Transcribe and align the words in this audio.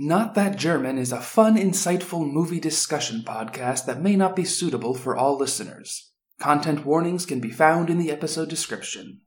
Not 0.00 0.36
That 0.36 0.56
German 0.56 0.96
is 0.96 1.10
a 1.10 1.20
fun, 1.20 1.56
insightful 1.56 2.30
movie 2.30 2.60
discussion 2.60 3.24
podcast 3.26 3.86
that 3.86 4.00
may 4.00 4.14
not 4.14 4.36
be 4.36 4.44
suitable 4.44 4.94
for 4.94 5.16
all 5.16 5.36
listeners. 5.36 6.12
Content 6.38 6.86
warnings 6.86 7.26
can 7.26 7.40
be 7.40 7.50
found 7.50 7.90
in 7.90 7.98
the 7.98 8.12
episode 8.12 8.48
description. 8.48 9.22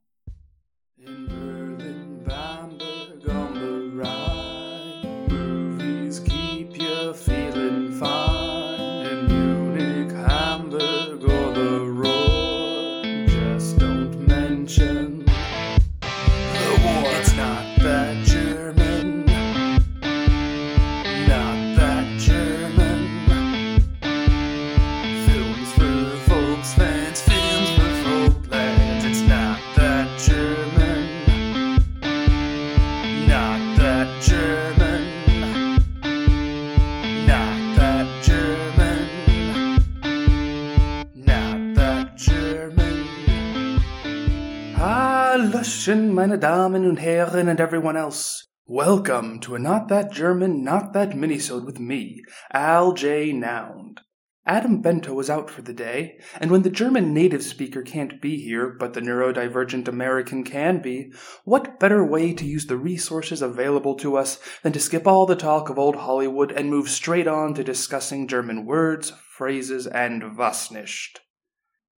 Hallöchen, 45.91 46.13
meine 46.13 46.39
Damen 46.39 46.87
und 46.87 47.01
Herren, 47.01 47.49
and 47.49 47.59
everyone 47.59 47.97
else. 47.97 48.47
Welcome 48.65 49.41
to 49.41 49.55
a 49.55 49.59
Not 49.59 49.89
That 49.89 50.09
German, 50.09 50.63
Not 50.63 50.93
That 50.93 51.09
Minisode 51.11 51.65
with 51.65 51.81
me, 51.81 52.23
Al 52.53 52.93
J. 52.93 53.33
Naund. 53.33 53.97
Adam 54.45 54.81
Bento 54.81 55.13
was 55.13 55.29
out 55.29 55.49
for 55.49 55.61
the 55.61 55.73
day, 55.73 56.17
and 56.39 56.49
when 56.49 56.61
the 56.61 56.69
German 56.69 57.13
native 57.13 57.43
speaker 57.43 57.81
can't 57.81 58.21
be 58.21 58.37
here, 58.37 58.73
but 58.79 58.93
the 58.93 59.01
neurodivergent 59.01 59.89
American 59.89 60.45
can 60.45 60.81
be, 60.81 61.11
what 61.43 61.77
better 61.77 62.05
way 62.05 62.33
to 62.35 62.45
use 62.45 62.67
the 62.67 62.77
resources 62.77 63.41
available 63.41 63.95
to 63.95 64.15
us 64.15 64.39
than 64.63 64.71
to 64.71 64.79
skip 64.79 65.05
all 65.05 65.25
the 65.25 65.35
talk 65.35 65.69
of 65.69 65.77
old 65.77 65.97
Hollywood 65.97 66.53
and 66.53 66.69
move 66.69 66.87
straight 66.87 67.27
on 67.27 67.53
to 67.55 67.65
discussing 67.65 68.29
German 68.29 68.65
words, 68.65 69.11
phrases, 69.35 69.87
and 69.87 70.37
was 70.37 70.71
nicht? 70.71 71.19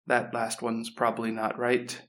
That 0.07 0.33
last 0.33 0.63
one's 0.63 0.89
probably 0.89 1.31
not 1.31 1.59
right. 1.59 2.01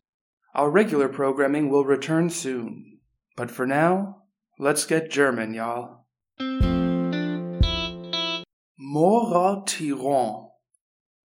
Our 0.56 0.70
regular 0.70 1.10
programming 1.10 1.70
will 1.70 1.84
return 1.84 2.30
soon. 2.30 3.00
But 3.36 3.50
for 3.50 3.66
now, 3.66 4.24
let's 4.60 4.86
get 4.86 5.10
German, 5.10 5.56
y'all. 5.56 6.06
Mort 8.78 9.34
au 9.34 9.64
tyran. 9.66 10.52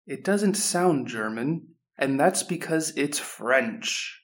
It 0.07 0.25
doesn't 0.25 0.55
sound 0.55 1.07
German, 1.07 1.75
and 1.99 2.19
that's 2.19 2.43
because 2.43 2.95
it's 2.97 3.19
French. 3.19 4.23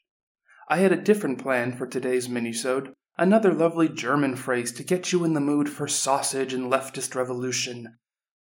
I 0.70 0.78
had 0.78 0.92
a 0.92 0.96
different 0.96 1.42
plan 1.42 1.76
for 1.76 1.86
today's 1.86 2.28
minisode, 2.28 2.92
another 3.18 3.52
lovely 3.52 3.90
German 3.90 4.34
phrase 4.34 4.72
to 4.72 4.82
get 4.82 5.12
you 5.12 5.24
in 5.24 5.34
the 5.34 5.40
mood 5.40 5.68
for 5.68 5.86
sausage 5.86 6.54
and 6.54 6.72
leftist 6.72 7.14
revolution. 7.14 7.98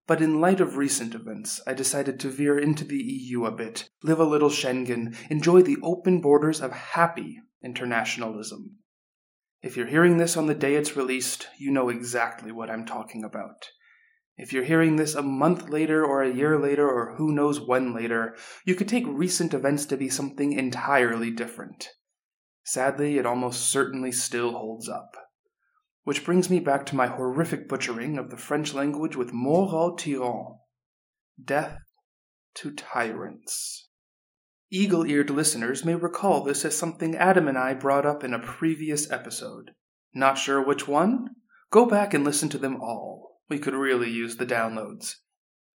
But 0.07 0.21
in 0.21 0.41
light 0.41 0.61
of 0.61 0.77
recent 0.77 1.15
events, 1.15 1.61
I 1.67 1.75
decided 1.75 2.19
to 2.21 2.29
veer 2.29 2.59
into 2.59 2.85
the 2.85 3.03
EU 3.03 3.45
a 3.45 3.53
bit, 3.53 3.89
live 4.03 4.19
a 4.19 4.25
little 4.25 4.51
Schengen, 4.51 5.17
enjoy 5.31 5.63
the 5.63 5.79
open 5.83 6.21
borders 6.21 6.61
of 6.61 6.73
happy 6.73 7.41
internationalism. 7.63 8.79
If 9.63 9.77
you're 9.77 9.87
hearing 9.87 10.17
this 10.17 10.37
on 10.37 10.49
the 10.49 10.55
day 10.55 10.75
it's 10.75 10.97
released, 10.97 11.47
you 11.57 11.71
know 11.71 11.89
exactly 11.89 12.51
what 12.51 12.69
I'm 12.69 12.85
talking 12.85 13.23
about. 13.23 13.69
If 14.37 14.53
you're 14.53 14.65
hearing 14.65 14.97
this 14.97 15.15
a 15.15 15.23
month 15.23 15.69
later 15.69 16.05
or 16.05 16.23
a 16.23 16.35
year 16.35 16.59
later 16.59 16.89
or 16.89 17.15
who 17.15 17.33
knows 17.33 17.61
when 17.61 17.95
later, 17.95 18.35
you 18.65 18.75
could 18.75 18.89
take 18.89 19.05
recent 19.07 19.55
events 19.55 19.87
to 19.87 19.97
be 19.97 20.09
something 20.09 20.53
entirely 20.53 21.31
different. 21.31 21.91
Sadly, 22.65 23.19
it 23.19 23.27
almost 23.27 23.71
certainly 23.71 24.11
still 24.11 24.53
holds 24.53 24.89
up. 24.89 25.15
Which 26.05 26.25
brings 26.25 26.51
me 26.51 26.59
back 26.59 26.85
to 26.87 26.97
my 26.97 27.07
horrific 27.07 27.69
butchering 27.69 28.19
of 28.19 28.31
the 28.31 28.37
French 28.37 28.75
language 28.75 29.15
with 29.17 29.33
mort 29.33 29.73
au 29.73 29.95
tyran. 29.95 30.59
Death 31.43 31.79
to 32.55 32.73
tyrants. 32.73 33.89
Eagle 34.71 35.07
eared 35.07 35.31
listeners 35.31 35.85
may 35.85 35.95
recall 35.95 36.43
this 36.43 36.65
as 36.65 36.77
something 36.77 37.15
Adam 37.15 37.47
and 37.47 37.59
I 37.59 37.75
brought 37.75 38.07
up 38.07 38.25
in 38.25 38.35
a 38.35 38.39
previous 38.39 39.11
episode. 39.11 39.73
Not 40.15 40.39
sure 40.39 40.65
which 40.65 40.89
one? 40.89 41.29
Go 41.71 41.87
back 41.87 42.15
and 42.15 42.25
listen 42.25 42.49
to 42.51 42.59
them 42.59 42.81
all. 42.81 43.41
We 43.49 43.59
could 43.59 43.75
really 43.75 44.11
use 44.11 44.37
the 44.37 44.47
downloads. 44.47 45.17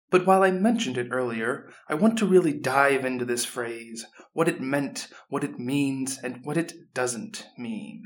But 0.09 0.25
while 0.25 0.43
I 0.43 0.51
mentioned 0.51 0.97
it 0.97 1.09
earlier, 1.11 1.69
I 1.87 1.95
want 1.95 2.17
to 2.19 2.25
really 2.25 2.53
dive 2.53 3.05
into 3.05 3.25
this 3.25 3.45
phrase, 3.45 4.05
what 4.33 4.47
it 4.47 4.61
meant, 4.61 5.09
what 5.29 5.43
it 5.43 5.59
means, 5.59 6.17
and 6.23 6.43
what 6.43 6.57
it 6.57 6.73
doesn't 6.93 7.45
mean. 7.57 8.03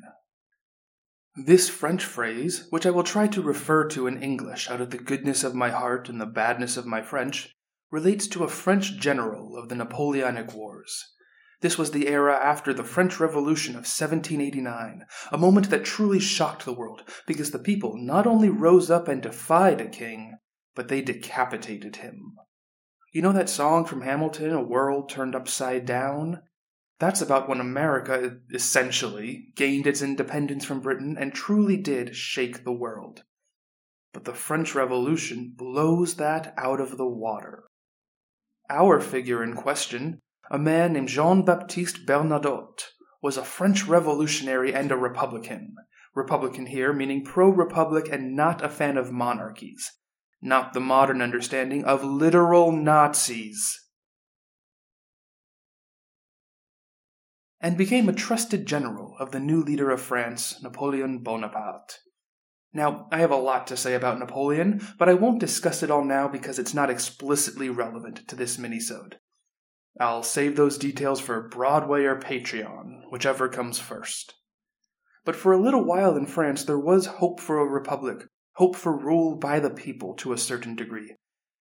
This 1.35 1.69
French 1.69 2.03
phrase, 2.03 2.67
which 2.71 2.85
I 2.85 2.89
will 2.89 3.03
try 3.03 3.25
to 3.27 3.41
refer 3.41 3.87
to 3.89 4.05
in 4.05 4.21
English 4.21 4.69
out 4.69 4.81
of 4.81 4.89
the 4.89 4.97
goodness 4.97 5.45
of 5.45 5.55
my 5.55 5.69
heart 5.69 6.09
and 6.09 6.19
the 6.19 6.25
badness 6.25 6.75
of 6.75 6.85
my 6.85 7.01
French, 7.01 7.55
relates 7.89 8.27
to 8.27 8.43
a 8.43 8.49
French 8.49 8.97
general 8.97 9.55
of 9.55 9.69
the 9.69 9.75
Napoleonic 9.75 10.53
Wars. 10.53 11.13
This 11.61 11.77
was 11.77 11.91
the 11.91 12.09
era 12.09 12.35
after 12.35 12.73
the 12.73 12.83
French 12.83 13.17
Revolution 13.17 13.75
of 13.75 13.87
1789, 13.87 15.05
a 15.31 15.37
moment 15.37 15.69
that 15.69 15.85
truly 15.85 16.19
shocked 16.19 16.65
the 16.65 16.73
world 16.73 17.03
because 17.25 17.51
the 17.51 17.59
people 17.59 17.95
not 17.95 18.27
only 18.27 18.49
rose 18.49 18.91
up 18.91 19.07
and 19.07 19.21
defied 19.21 19.79
a 19.79 19.87
king, 19.87 20.37
but 20.75 20.89
they 20.89 21.01
decapitated 21.01 21.97
him. 21.97 22.35
You 23.13 23.21
know 23.21 23.31
that 23.31 23.49
song 23.49 23.85
from 23.85 24.01
Hamilton, 24.01 24.51
A 24.51 24.61
World 24.61 25.09
Turned 25.09 25.35
Upside 25.35 25.85
Down? 25.85 26.41
That's 27.01 27.19
about 27.19 27.49
when 27.49 27.59
America 27.59 28.37
essentially 28.53 29.47
gained 29.55 29.87
its 29.87 30.03
independence 30.03 30.65
from 30.65 30.81
Britain 30.81 31.17
and 31.19 31.33
truly 31.33 31.75
did 31.75 32.15
shake 32.15 32.63
the 32.63 32.71
world. 32.71 33.23
But 34.13 34.25
the 34.25 34.35
French 34.35 34.75
Revolution 34.75 35.55
blows 35.57 36.17
that 36.17 36.53
out 36.57 36.79
of 36.79 36.97
the 36.97 37.07
water. 37.07 37.63
Our 38.69 38.99
figure 38.99 39.43
in 39.43 39.55
question, 39.55 40.19
a 40.51 40.59
man 40.59 40.93
named 40.93 41.07
Jean 41.07 41.43
Baptiste 41.43 42.05
Bernadotte, 42.05 42.89
was 43.19 43.35
a 43.35 43.43
French 43.43 43.87
revolutionary 43.87 44.71
and 44.71 44.91
a 44.91 44.95
Republican. 44.95 45.73
Republican 46.13 46.67
here 46.67 46.93
meaning 46.93 47.25
pro 47.25 47.49
republic 47.49 48.09
and 48.11 48.35
not 48.35 48.63
a 48.63 48.69
fan 48.69 48.95
of 48.97 49.11
monarchies. 49.11 49.91
Not 50.39 50.73
the 50.73 50.79
modern 50.79 51.23
understanding 51.23 51.83
of 51.83 52.03
literal 52.03 52.71
Nazis. 52.71 53.87
And 57.61 57.77
became 57.77 58.09
a 58.09 58.13
trusted 58.13 58.65
general 58.65 59.15
of 59.19 59.31
the 59.31 59.39
new 59.39 59.61
leader 59.61 59.91
of 59.91 60.01
France, 60.01 60.61
Napoleon 60.63 61.19
Bonaparte. 61.19 61.99
Now, 62.73 63.07
I 63.11 63.19
have 63.19 63.31
a 63.31 63.35
lot 63.35 63.67
to 63.67 63.77
say 63.77 63.93
about 63.93 64.17
Napoleon, 64.17 64.81
but 64.97 65.09
I 65.09 65.13
won't 65.13 65.39
discuss 65.39 65.83
it 65.83 65.91
all 65.91 66.03
now 66.03 66.27
because 66.27 66.57
it's 66.57 66.73
not 66.73 66.89
explicitly 66.89 67.69
relevant 67.69 68.27
to 68.29 68.35
this 68.35 68.57
minisode. 68.57 69.15
I'll 69.99 70.23
save 70.23 70.55
those 70.55 70.77
details 70.77 71.19
for 71.19 71.49
Broadway 71.49 72.05
or 72.05 72.17
Patreon, 72.17 73.01
whichever 73.11 73.49
comes 73.49 73.77
first. 73.77 74.35
But 75.25 75.35
for 75.35 75.51
a 75.51 75.61
little 75.61 75.83
while 75.83 76.15
in 76.15 76.25
France, 76.25 76.63
there 76.63 76.79
was 76.79 77.05
hope 77.05 77.39
for 77.39 77.59
a 77.59 77.69
republic, 77.69 78.23
hope 78.53 78.75
for 78.75 78.97
rule 78.97 79.35
by 79.35 79.59
the 79.59 79.69
people 79.69 80.15
to 80.15 80.33
a 80.33 80.37
certain 80.37 80.75
degree. 80.75 81.15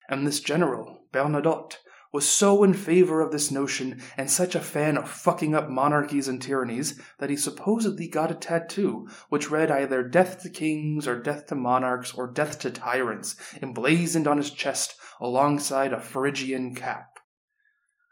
And 0.09 0.27
this 0.27 0.41
general, 0.41 1.01
Bernadotte, 1.13 1.77
was 2.13 2.29
so 2.29 2.65
in 2.65 2.75
favor 2.75 3.21
of 3.21 3.31
this 3.31 3.51
notion 3.51 4.01
and 4.17 4.31
such 4.31 4.55
a 4.55 4.61
fan 4.61 4.97
of 4.97 5.09
fucking 5.09 5.55
up 5.55 5.69
monarchies 5.69 6.27
and 6.27 6.43
tyrannies 6.43 7.01
that 7.19 7.31
he 7.31 7.37
supposedly 7.37 8.09
got 8.09 8.31
a 8.31 8.35
tattoo 8.35 9.09
which 9.29 9.51
read 9.51 9.71
either 9.71 10.03
Death 10.03 10.43
to 10.43 10.51
Kings 10.51 11.07
or 11.07 11.21
Death 11.21 11.47
to 11.47 11.55
Monarchs 11.55 12.13
or 12.13 12.27
Death 12.27 12.59
to 12.61 12.71
Tyrants 12.71 13.37
emblazoned 13.63 14.27
on 14.27 14.39
his 14.39 14.51
chest 14.51 14.97
alongside 15.21 15.93
a 15.93 16.01
Phrygian 16.01 16.75
cap. 16.75 17.19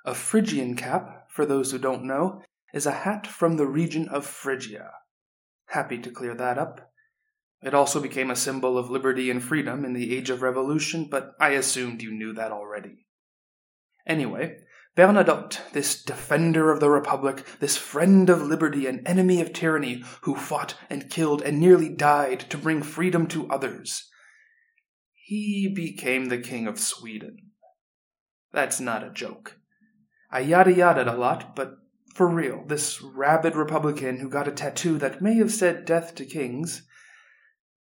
A 0.04 0.14
Phrygian 0.14 0.76
cap, 0.76 1.26
for 1.28 1.44
those 1.44 1.72
who 1.72 1.78
don't 1.78 2.04
know, 2.04 2.42
is 2.72 2.86
a 2.86 2.92
hat 2.92 3.26
from 3.26 3.56
the 3.56 3.66
region 3.66 4.08
of 4.08 4.24
Phrygia. 4.24 4.90
Happy 5.66 5.98
to 5.98 6.10
clear 6.10 6.34
that 6.34 6.58
up. 6.58 6.92
It 7.62 7.74
also 7.74 8.00
became 8.00 8.30
a 8.30 8.36
symbol 8.36 8.78
of 8.78 8.88
liberty 8.88 9.30
and 9.30 9.42
freedom 9.42 9.84
in 9.84 9.92
the 9.92 10.16
Age 10.16 10.30
of 10.30 10.42
Revolution, 10.42 11.08
but 11.10 11.32
I 11.40 11.50
assumed 11.50 12.02
you 12.02 12.12
knew 12.12 12.32
that 12.34 12.52
already. 12.52 13.07
Anyway, 14.08 14.56
Bernadotte, 14.96 15.60
this 15.72 16.02
defender 16.02 16.72
of 16.72 16.80
the 16.80 16.90
Republic, 16.90 17.44
this 17.60 17.76
friend 17.76 18.28
of 18.28 18.42
liberty 18.42 18.86
and 18.86 19.06
enemy 19.06 19.40
of 19.40 19.52
tyranny, 19.52 20.02
who 20.22 20.34
fought 20.34 20.74
and 20.90 21.10
killed 21.10 21.42
and 21.42 21.60
nearly 21.60 21.88
died 21.88 22.40
to 22.50 22.58
bring 22.58 22.82
freedom 22.82 23.28
to 23.28 23.48
others, 23.48 24.10
he 25.12 25.70
became 25.72 26.30
the 26.30 26.38
King 26.38 26.66
of 26.66 26.80
Sweden. 26.80 27.36
That's 28.50 28.80
not 28.80 29.04
a 29.04 29.10
joke. 29.10 29.58
I 30.30 30.40
yada 30.40 30.72
yada 30.72 31.14
a 31.14 31.14
lot, 31.14 31.54
but 31.54 31.76
for 32.14 32.26
real, 32.26 32.64
this 32.66 33.00
rabid 33.00 33.54
Republican 33.54 34.18
who 34.18 34.28
got 34.28 34.48
a 34.48 34.52
tattoo 34.52 34.98
that 34.98 35.22
may 35.22 35.34
have 35.34 35.52
said 35.52 35.84
death 35.84 36.14
to 36.16 36.24
kings, 36.24 36.82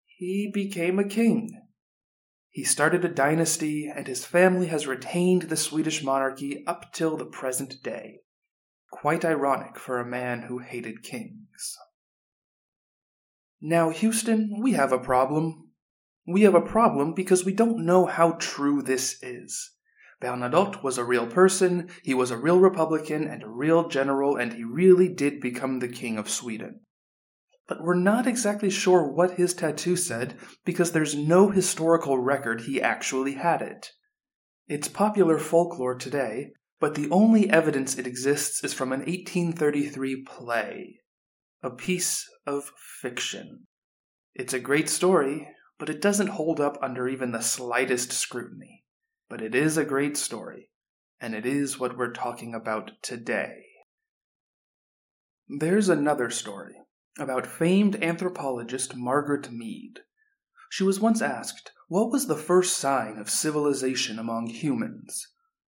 he 0.06 0.50
became 0.54 0.98
a 0.98 1.04
king. 1.04 1.50
He 2.52 2.64
started 2.64 3.02
a 3.02 3.08
dynasty, 3.08 3.90
and 3.92 4.06
his 4.06 4.26
family 4.26 4.66
has 4.66 4.86
retained 4.86 5.42
the 5.42 5.56
Swedish 5.56 6.04
monarchy 6.04 6.62
up 6.66 6.92
till 6.92 7.16
the 7.16 7.24
present 7.24 7.82
day. 7.82 8.20
Quite 8.90 9.24
ironic 9.24 9.78
for 9.78 9.98
a 9.98 10.04
man 10.04 10.42
who 10.42 10.58
hated 10.58 11.02
kings. 11.02 11.78
Now, 13.58 13.88
Houston, 13.88 14.60
we 14.60 14.72
have 14.72 14.92
a 14.92 14.98
problem. 14.98 15.70
We 16.26 16.42
have 16.42 16.54
a 16.54 16.60
problem 16.60 17.14
because 17.14 17.42
we 17.42 17.54
don't 17.54 17.86
know 17.86 18.04
how 18.04 18.32
true 18.32 18.82
this 18.82 19.22
is. 19.22 19.70
Bernadotte 20.20 20.82
was 20.82 20.98
a 20.98 21.04
real 21.04 21.26
person, 21.26 21.88
he 22.02 22.12
was 22.12 22.30
a 22.30 22.36
real 22.36 22.60
Republican 22.60 23.26
and 23.26 23.42
a 23.42 23.48
real 23.48 23.88
general, 23.88 24.36
and 24.36 24.52
he 24.52 24.62
really 24.62 25.08
did 25.08 25.40
become 25.40 25.78
the 25.78 25.88
King 25.88 26.18
of 26.18 26.28
Sweden. 26.28 26.80
But 27.68 27.82
we're 27.82 27.94
not 27.94 28.26
exactly 28.26 28.70
sure 28.70 29.06
what 29.06 29.32
his 29.32 29.54
tattoo 29.54 29.96
said 29.96 30.36
because 30.64 30.92
there's 30.92 31.14
no 31.14 31.50
historical 31.50 32.18
record 32.18 32.62
he 32.62 32.82
actually 32.82 33.34
had 33.34 33.62
it. 33.62 33.92
It's 34.66 34.88
popular 34.88 35.38
folklore 35.38 35.94
today, 35.94 36.52
but 36.80 36.94
the 36.94 37.08
only 37.10 37.48
evidence 37.48 37.96
it 37.96 38.06
exists 38.06 38.64
is 38.64 38.74
from 38.74 38.92
an 38.92 39.00
1833 39.00 40.22
play, 40.24 40.98
a 41.62 41.70
piece 41.70 42.28
of 42.46 42.72
fiction. 43.00 43.66
It's 44.34 44.52
a 44.52 44.60
great 44.60 44.88
story, 44.88 45.48
but 45.78 45.88
it 45.88 46.00
doesn't 46.00 46.28
hold 46.28 46.60
up 46.60 46.78
under 46.82 47.08
even 47.08 47.32
the 47.32 47.40
slightest 47.40 48.12
scrutiny. 48.12 48.84
But 49.28 49.40
it 49.40 49.54
is 49.54 49.76
a 49.76 49.84
great 49.84 50.16
story, 50.16 50.70
and 51.20 51.34
it 51.34 51.46
is 51.46 51.78
what 51.78 51.96
we're 51.96 52.12
talking 52.12 52.54
about 52.54 52.92
today. 53.02 53.64
There's 55.48 55.88
another 55.88 56.30
story 56.30 56.74
about 57.18 57.46
famed 57.46 58.02
anthropologist 58.02 58.96
Margaret 58.96 59.50
Mead. 59.50 60.00
She 60.70 60.84
was 60.84 61.00
once 61.00 61.20
asked, 61.20 61.72
What 61.88 62.10
was 62.10 62.26
the 62.26 62.36
first 62.36 62.78
sign 62.78 63.18
of 63.18 63.28
civilization 63.28 64.18
among 64.18 64.46
humans? 64.46 65.28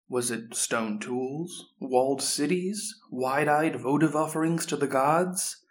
Was 0.07 0.29
it 0.29 0.53
stone 0.53 0.99
tools, 0.99 1.69
walled 1.79 2.21
cities, 2.21 2.93
wide 3.09 3.47
eyed 3.47 3.77
votive 3.77 4.15
offerings 4.15 4.65
to 4.67 4.75
the 4.75 4.88
gods? 4.88 5.65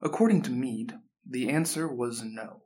According 0.00 0.42
to 0.42 0.50
Mead, 0.50 0.94
the 1.28 1.50
answer 1.50 1.88
was 1.88 2.22
no. 2.22 2.62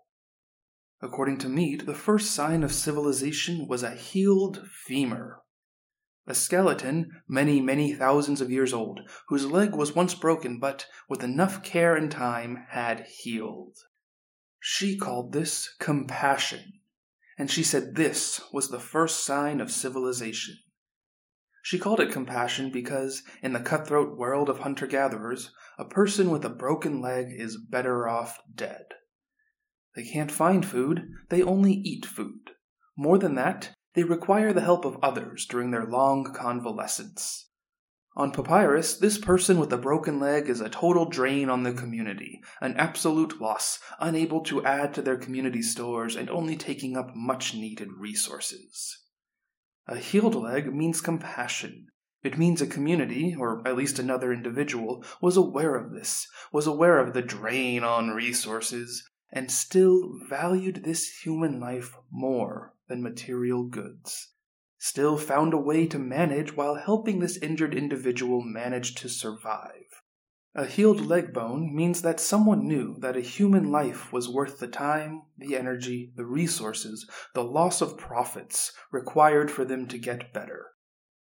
According 1.02 1.38
to 1.38 1.48
Mead, 1.48 1.82
the 1.82 1.94
first 1.94 2.32
sign 2.32 2.62
of 2.62 2.72
civilization 2.72 3.66
was 3.66 3.82
a 3.82 3.94
healed 3.94 4.68
femur. 4.68 5.40
A 6.30 6.34
skeleton, 6.34 7.22
many, 7.26 7.60
many 7.60 7.92
thousands 7.92 8.40
of 8.40 8.52
years 8.52 8.72
old, 8.72 9.00
whose 9.26 9.50
leg 9.50 9.74
was 9.74 9.96
once 9.96 10.14
broken 10.14 10.60
but, 10.60 10.86
with 11.08 11.24
enough 11.24 11.64
care 11.64 11.96
and 11.96 12.08
time, 12.08 12.66
had 12.68 13.04
healed. 13.08 13.76
She 14.60 14.96
called 14.96 15.32
this 15.32 15.74
compassion, 15.80 16.74
and 17.36 17.50
she 17.50 17.64
said 17.64 17.96
this 17.96 18.40
was 18.52 18.68
the 18.68 18.78
first 18.78 19.24
sign 19.24 19.60
of 19.60 19.72
civilization. 19.72 20.54
She 21.64 21.80
called 21.80 21.98
it 21.98 22.12
compassion 22.12 22.70
because, 22.70 23.24
in 23.42 23.52
the 23.52 23.58
cutthroat 23.58 24.16
world 24.16 24.48
of 24.48 24.60
hunter 24.60 24.86
gatherers, 24.86 25.50
a 25.80 25.84
person 25.84 26.30
with 26.30 26.44
a 26.44 26.48
broken 26.48 27.00
leg 27.00 27.26
is 27.36 27.56
better 27.56 28.08
off 28.08 28.38
dead. 28.54 28.84
They 29.96 30.04
can't 30.04 30.30
find 30.30 30.64
food, 30.64 31.10
they 31.28 31.42
only 31.42 31.72
eat 31.72 32.06
food. 32.06 32.52
More 32.96 33.18
than 33.18 33.34
that, 33.34 33.74
they 33.94 34.04
require 34.04 34.52
the 34.52 34.60
help 34.60 34.84
of 34.84 34.98
others 35.02 35.46
during 35.46 35.70
their 35.70 35.84
long 35.84 36.32
convalescence. 36.32 37.48
On 38.16 38.32
Papyrus, 38.32 38.96
this 38.96 39.18
person 39.18 39.58
with 39.58 39.72
a 39.72 39.78
broken 39.78 40.18
leg 40.18 40.48
is 40.48 40.60
a 40.60 40.68
total 40.68 41.06
drain 41.06 41.48
on 41.48 41.62
the 41.62 41.72
community, 41.72 42.40
an 42.60 42.76
absolute 42.76 43.40
loss, 43.40 43.78
unable 43.98 44.40
to 44.42 44.64
add 44.64 44.92
to 44.94 45.02
their 45.02 45.16
community 45.16 45.62
stores 45.62 46.16
and 46.16 46.28
only 46.28 46.56
taking 46.56 46.96
up 46.96 47.14
much 47.14 47.54
needed 47.54 47.88
resources. 47.96 48.98
A 49.86 49.96
healed 49.96 50.34
leg 50.34 50.74
means 50.74 51.00
compassion. 51.00 51.86
It 52.22 52.36
means 52.36 52.60
a 52.60 52.66
community, 52.66 53.34
or 53.38 53.66
at 53.66 53.76
least 53.76 53.98
another 53.98 54.32
individual, 54.32 55.04
was 55.22 55.36
aware 55.36 55.76
of 55.76 55.92
this, 55.92 56.26
was 56.52 56.66
aware 56.66 56.98
of 56.98 57.14
the 57.14 57.22
drain 57.22 57.82
on 57.82 58.10
resources, 58.10 59.08
and 59.32 59.50
still 59.50 60.18
valued 60.28 60.84
this 60.84 61.20
human 61.22 61.60
life 61.60 61.96
more 62.10 62.74
than 62.90 63.02
material 63.02 63.62
goods, 63.62 64.32
still 64.76 65.16
found 65.16 65.54
a 65.54 65.58
way 65.58 65.86
to 65.86 65.98
manage 65.98 66.56
while 66.56 66.74
helping 66.74 67.20
this 67.20 67.38
injured 67.38 67.74
individual 67.74 68.42
manage 68.42 68.96
to 68.96 69.08
survive. 69.08 70.02
A 70.56 70.66
healed 70.66 71.00
leg 71.00 71.32
bone 71.32 71.72
means 71.72 72.02
that 72.02 72.18
someone 72.18 72.66
knew 72.66 72.96
that 72.98 73.16
a 73.16 73.20
human 73.20 73.70
life 73.70 74.12
was 74.12 74.28
worth 74.28 74.58
the 74.58 74.66
time, 74.66 75.22
the 75.38 75.56
energy, 75.56 76.12
the 76.16 76.26
resources, 76.26 77.08
the 77.32 77.44
loss 77.44 77.80
of 77.80 77.96
profits 77.96 78.72
required 78.90 79.52
for 79.52 79.64
them 79.64 79.86
to 79.86 79.96
get 79.96 80.34
better. 80.34 80.66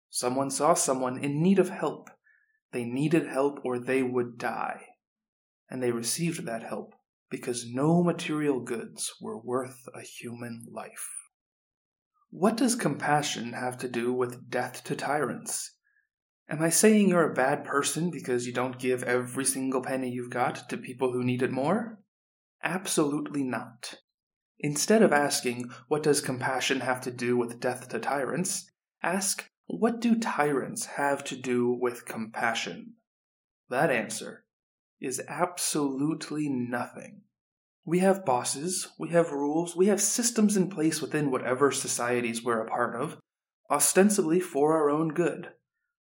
Someone 0.09 0.49
saw 0.49 0.73
someone 0.73 1.21
in 1.21 1.43
need 1.43 1.59
of 1.59 1.67
help. 1.67 2.09
They 2.71 2.85
needed 2.85 3.27
help 3.27 3.59
or 3.65 3.77
they 3.77 4.01
would 4.01 4.37
die. 4.37 4.85
And 5.69 5.83
they 5.83 5.91
received 5.91 6.45
that 6.45 6.63
help 6.63 6.93
because 7.29 7.69
no 7.69 8.01
material 8.01 8.61
goods 8.61 9.13
were 9.19 9.37
worth 9.37 9.89
a 9.93 10.01
human 10.01 10.65
life. 10.71 11.26
What 12.29 12.57
does 12.57 12.75
compassion 12.75 13.53
have 13.53 13.77
to 13.77 13.87
do 13.87 14.11
with 14.11 14.49
death 14.49 14.83
to 14.85 14.95
tyrants? 14.95 15.75
Am 16.49 16.61
I 16.61 16.69
saying 16.69 17.09
you're 17.09 17.29
a 17.29 17.33
bad 17.33 17.63
person 17.63 18.11
because 18.11 18.45
you 18.45 18.53
don't 18.53 18.79
give 18.79 19.03
every 19.03 19.45
single 19.45 19.81
penny 19.81 20.09
you've 20.09 20.29
got 20.29 20.69
to 20.69 20.77
people 20.77 21.11
who 21.11 21.23
need 21.23 21.41
it 21.41 21.51
more? 21.51 21.99
Absolutely 22.63 23.43
not. 23.43 23.95
Instead 24.59 25.03
of 25.03 25.13
asking, 25.13 25.69
what 25.87 26.03
does 26.03 26.19
compassion 26.19 26.81
have 26.81 26.99
to 27.01 27.11
do 27.11 27.37
with 27.37 27.59
death 27.59 27.89
to 27.89 27.99
tyrants, 27.99 28.71
ask, 29.03 29.49
what 29.67 30.01
do 30.01 30.17
tyrants 30.17 30.85
have 30.85 31.23
to 31.25 31.35
do 31.35 31.69
with 31.69 32.05
compassion? 32.05 32.95
That 33.69 33.91
answer 33.91 34.45
is 34.99 35.21
absolutely 35.27 36.49
nothing. 36.49 37.21
We 37.87 37.99
have 37.99 38.25
bosses, 38.25 38.89
we 38.99 39.11
have 39.11 39.31
rules, 39.31 39.73
we 39.73 39.87
have 39.87 40.01
systems 40.01 40.57
in 40.57 40.69
place 40.69 41.01
within 41.01 41.31
whatever 41.31 41.71
societies 41.71 42.43
we're 42.43 42.59
a 42.59 42.69
part 42.69 43.01
of, 43.01 43.17
ostensibly 43.71 44.41
for 44.41 44.73
our 44.73 44.89
own 44.89 45.13
good. 45.13 45.51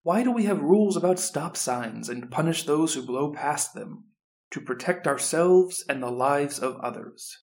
Why 0.01 0.23
do 0.23 0.31
we 0.31 0.45
have 0.45 0.63
rules 0.63 0.97
about 0.97 1.19
stop 1.19 1.55
signs 1.55 2.09
and 2.09 2.31
punish 2.31 2.63
those 2.63 2.95
who 2.95 3.05
blow 3.05 3.31
past 3.31 3.75
them? 3.75 4.05
To 4.49 4.61
protect 4.61 5.05
ourselves 5.05 5.85
and 5.87 6.01
the 6.01 6.09
lives 6.09 6.57
of 6.57 6.75
others. 6.77 7.43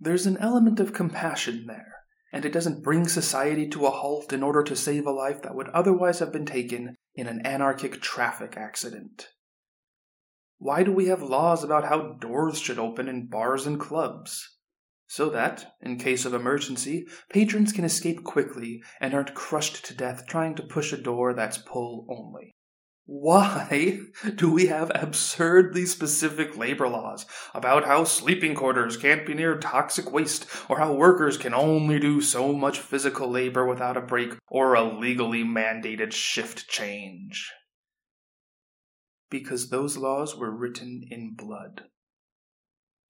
There's 0.00 0.24
an 0.24 0.38
element 0.38 0.80
of 0.80 0.94
compassion 0.94 1.66
there, 1.66 1.96
and 2.32 2.46
it 2.46 2.54
doesn't 2.54 2.82
bring 2.82 3.06
society 3.06 3.68
to 3.68 3.84
a 3.84 3.90
halt 3.90 4.32
in 4.32 4.42
order 4.42 4.62
to 4.62 4.74
save 4.74 5.04
a 5.04 5.10
life 5.10 5.42
that 5.42 5.54
would 5.54 5.68
otherwise 5.68 6.20
have 6.20 6.32
been 6.32 6.46
taken 6.46 6.96
in 7.14 7.26
an 7.26 7.44
anarchic 7.44 8.00
traffic 8.00 8.56
accident. 8.56 9.28
Why 10.62 10.84
do 10.84 10.92
we 10.92 11.06
have 11.06 11.24
laws 11.24 11.64
about 11.64 11.86
how 11.86 12.12
doors 12.20 12.60
should 12.60 12.78
open 12.78 13.08
in 13.08 13.26
bars 13.26 13.66
and 13.66 13.80
clubs? 13.80 14.58
So 15.08 15.28
that, 15.30 15.74
in 15.80 15.96
case 15.96 16.24
of 16.24 16.34
emergency, 16.34 17.08
patrons 17.28 17.72
can 17.72 17.84
escape 17.84 18.22
quickly 18.22 18.80
and 19.00 19.12
aren't 19.12 19.34
crushed 19.34 19.84
to 19.86 19.92
death 19.92 20.24
trying 20.28 20.54
to 20.54 20.62
push 20.62 20.92
a 20.92 20.96
door 20.96 21.34
that's 21.34 21.58
pull 21.58 22.06
only. 22.08 22.52
Why 23.06 24.02
do 24.36 24.52
we 24.52 24.66
have 24.66 24.92
absurdly 24.94 25.84
specific 25.84 26.56
labor 26.56 26.86
laws 26.86 27.26
about 27.52 27.84
how 27.84 28.04
sleeping 28.04 28.54
quarters 28.54 28.96
can't 28.96 29.26
be 29.26 29.34
near 29.34 29.58
toxic 29.58 30.12
waste, 30.12 30.46
or 30.68 30.78
how 30.78 30.92
workers 30.92 31.36
can 31.36 31.54
only 31.54 31.98
do 31.98 32.20
so 32.20 32.52
much 32.52 32.78
physical 32.78 33.28
labor 33.28 33.66
without 33.66 33.96
a 33.96 34.00
break 34.00 34.36
or 34.46 34.74
a 34.74 34.84
legally 34.84 35.42
mandated 35.42 36.12
shift 36.12 36.68
change? 36.68 37.50
Because 39.32 39.70
those 39.70 39.96
laws 39.96 40.36
were 40.36 40.54
written 40.54 41.02
in 41.10 41.34
blood. 41.34 41.84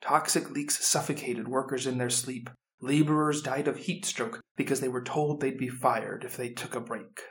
Toxic 0.00 0.50
leaks 0.50 0.86
suffocated 0.86 1.48
workers 1.48 1.86
in 1.86 1.98
their 1.98 2.08
sleep. 2.08 2.48
Laborers 2.80 3.42
died 3.42 3.66
of 3.68 3.76
heat 3.76 4.04
stroke 4.04 4.40
because 4.56 4.80
they 4.80 4.88
were 4.88 5.02
told 5.02 5.40
they'd 5.40 5.58
be 5.58 5.68
fired 5.68 6.24
if 6.24 6.36
they 6.36 6.48
took 6.48 6.76
a 6.76 6.80
break. 6.80 7.22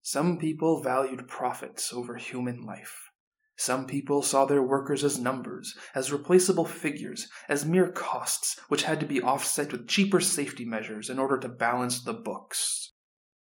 Some 0.00 0.38
people 0.38 0.82
valued 0.82 1.28
profits 1.28 1.92
over 1.92 2.16
human 2.16 2.64
life. 2.64 3.10
Some 3.56 3.86
people 3.86 4.22
saw 4.22 4.46
their 4.46 4.62
workers 4.62 5.04
as 5.04 5.18
numbers, 5.18 5.76
as 5.94 6.10
replaceable 6.10 6.64
figures, 6.64 7.28
as 7.48 7.66
mere 7.66 7.92
costs 7.92 8.58
which 8.68 8.84
had 8.84 8.98
to 9.00 9.06
be 9.06 9.20
offset 9.20 9.72
with 9.72 9.88
cheaper 9.88 10.20
safety 10.20 10.64
measures 10.64 11.10
in 11.10 11.18
order 11.18 11.38
to 11.38 11.48
balance 11.48 12.02
the 12.02 12.14
books. 12.14 12.93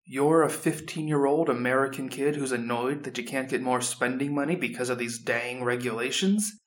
You're 0.05 0.43
a 0.43 0.49
15 0.49 1.07
year 1.07 1.25
old 1.25 1.49
American 1.49 2.09
kid 2.09 2.35
who's 2.35 2.51
annoyed 2.51 3.03
that 3.03 3.17
you 3.17 3.23
can't 3.23 3.49
get 3.49 3.61
more 3.61 3.79
spending 3.79 4.35
money 4.35 4.55
because 4.55 4.89
of 4.89 4.97
these 4.97 5.17
dang 5.17 5.63
regulations? 5.63 6.59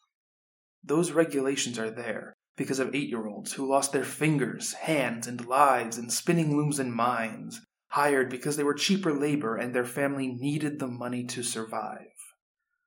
Those 0.82 1.12
regulations 1.12 1.78
are 1.78 1.90
there 1.90 2.34
because 2.56 2.78
of 2.78 2.94
eight 2.94 3.10
year 3.10 3.26
olds 3.26 3.52
who 3.52 3.68
lost 3.68 3.92
their 3.92 4.04
fingers, 4.04 4.72
hands, 4.72 5.26
and 5.26 5.46
lives 5.46 5.98
in 5.98 6.08
spinning 6.08 6.56
looms 6.56 6.78
and 6.78 6.94
mines, 6.94 7.60
hired 7.88 8.30
because 8.30 8.56
they 8.56 8.64
were 8.64 8.72
cheaper 8.72 9.12
labor 9.12 9.56
and 9.56 9.74
their 9.74 9.84
family 9.84 10.28
needed 10.28 10.78
the 10.78 10.86
money 10.86 11.24
to 11.24 11.42
survive. 11.42 12.08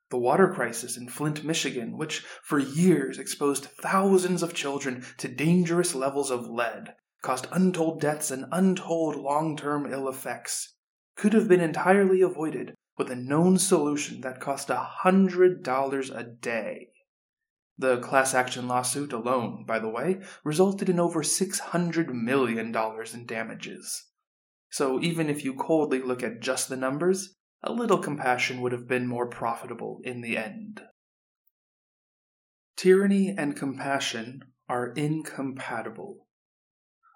the 0.09 0.17
water 0.17 0.51
crisis 0.51 0.97
in 0.97 1.07
Flint, 1.07 1.43
Michigan, 1.43 1.95
which 1.95 2.25
for 2.41 2.57
years 2.57 3.19
exposed 3.19 3.65
thousands 3.65 4.41
of 4.41 4.55
children 4.55 5.05
to 5.17 5.27
dangerous 5.27 5.93
levels 5.93 6.31
of 6.31 6.49
lead, 6.49 6.95
caused 7.21 7.47
untold 7.51 7.99
deaths 8.01 8.31
and 8.31 8.45
untold 8.51 9.15
long 9.15 9.57
term 9.57 9.91
ill 9.91 10.07
effects, 10.07 10.75
could 11.15 11.33
have 11.33 11.47
been 11.47 11.61
entirely 11.61 12.21
avoided 12.21 12.73
with 12.97 13.09
a 13.09 13.15
known 13.15 13.57
solution 13.57 14.21
that 14.21 14.39
cost 14.39 14.69
a 14.69 14.89
$100 15.03 16.17
a 16.17 16.23
day. 16.23 16.87
The 17.77 17.97
class 17.99 18.33
action 18.33 18.67
lawsuit 18.67 19.13
alone, 19.13 19.63
by 19.65 19.79
the 19.79 19.89
way, 19.89 20.21
resulted 20.43 20.89
in 20.89 20.99
over 20.99 21.23
$600 21.23 22.09
million 22.09 22.75
in 22.75 23.25
damages. 23.25 24.05
So 24.69 25.01
even 25.01 25.29
if 25.29 25.45
you 25.45 25.53
coldly 25.53 26.01
look 26.01 26.21
at 26.21 26.41
just 26.41 26.67
the 26.67 26.75
numbers, 26.75 27.35
a 27.63 27.71
little 27.71 27.97
compassion 27.97 28.61
would 28.61 28.71
have 28.71 28.87
been 28.87 29.07
more 29.07 29.27
profitable 29.27 30.01
in 30.03 30.21
the 30.21 30.37
end. 30.37 30.81
Tyranny 32.75 33.33
and 33.37 33.55
compassion 33.55 34.41
are 34.69 34.93
incompatible. 34.93 36.27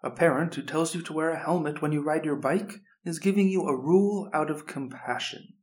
A 0.03 0.11
parent 0.11 0.53
who 0.55 0.63
tells 0.63 0.93
you 0.93 1.01
to 1.01 1.13
wear 1.13 1.29
a 1.29 1.39
helmet 1.39 1.81
when 1.81 1.93
you 1.93 2.03
ride 2.03 2.25
your 2.25 2.35
bike 2.35 2.81
is 3.05 3.19
giving 3.19 3.47
you 3.47 3.63
a 3.63 3.77
rule 3.77 4.29
out 4.33 4.51
of 4.51 4.67
compassion. 4.67 5.53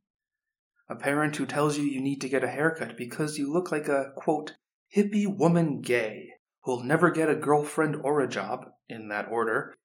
A 0.89 0.95
parent 0.95 1.35
who 1.35 1.45
tells 1.45 1.77
you 1.77 1.83
you 1.83 2.01
need 2.01 2.19
to 2.21 2.29
get 2.29 2.43
a 2.43 2.49
haircut 2.49 2.97
because 2.97 3.37
you 3.37 3.51
look 3.51 3.71
like 3.71 3.87
a, 3.87 4.11
quote, 4.17 4.55
hippie 4.95 5.27
woman 5.27 5.79
gay 5.79 6.27
who'll 6.63 6.83
never 6.83 7.11
get 7.11 7.29
a 7.29 7.35
girlfriend 7.35 7.95
or 8.03 8.19
a 8.19 8.27
job, 8.27 8.65
in 8.89 9.09
that 9.09 9.27
order, 9.29 9.75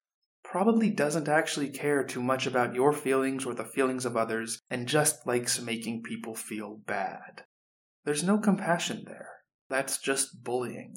probably 0.43 0.91
doesn't 0.91 1.29
actually 1.29 1.69
care 1.69 2.03
too 2.03 2.23
much 2.23 2.47
about 2.47 2.75
your 2.75 2.93
feelings 2.93 3.45
or 3.45 3.55
the 3.55 3.65
feelings 3.65 4.05
of 4.05 4.17
others 4.17 4.61
and 4.71 4.89
just 4.89 5.27
likes 5.27 5.61
making 5.61 6.03
people 6.03 6.35
feel 6.35 6.81
bad. 6.87 7.45
There's 8.05 8.25
no 8.25 8.39
compassion 8.39 9.05
there. 9.07 9.29
That's 9.69 9.99
just 9.99 10.45
bullying. 10.45 10.97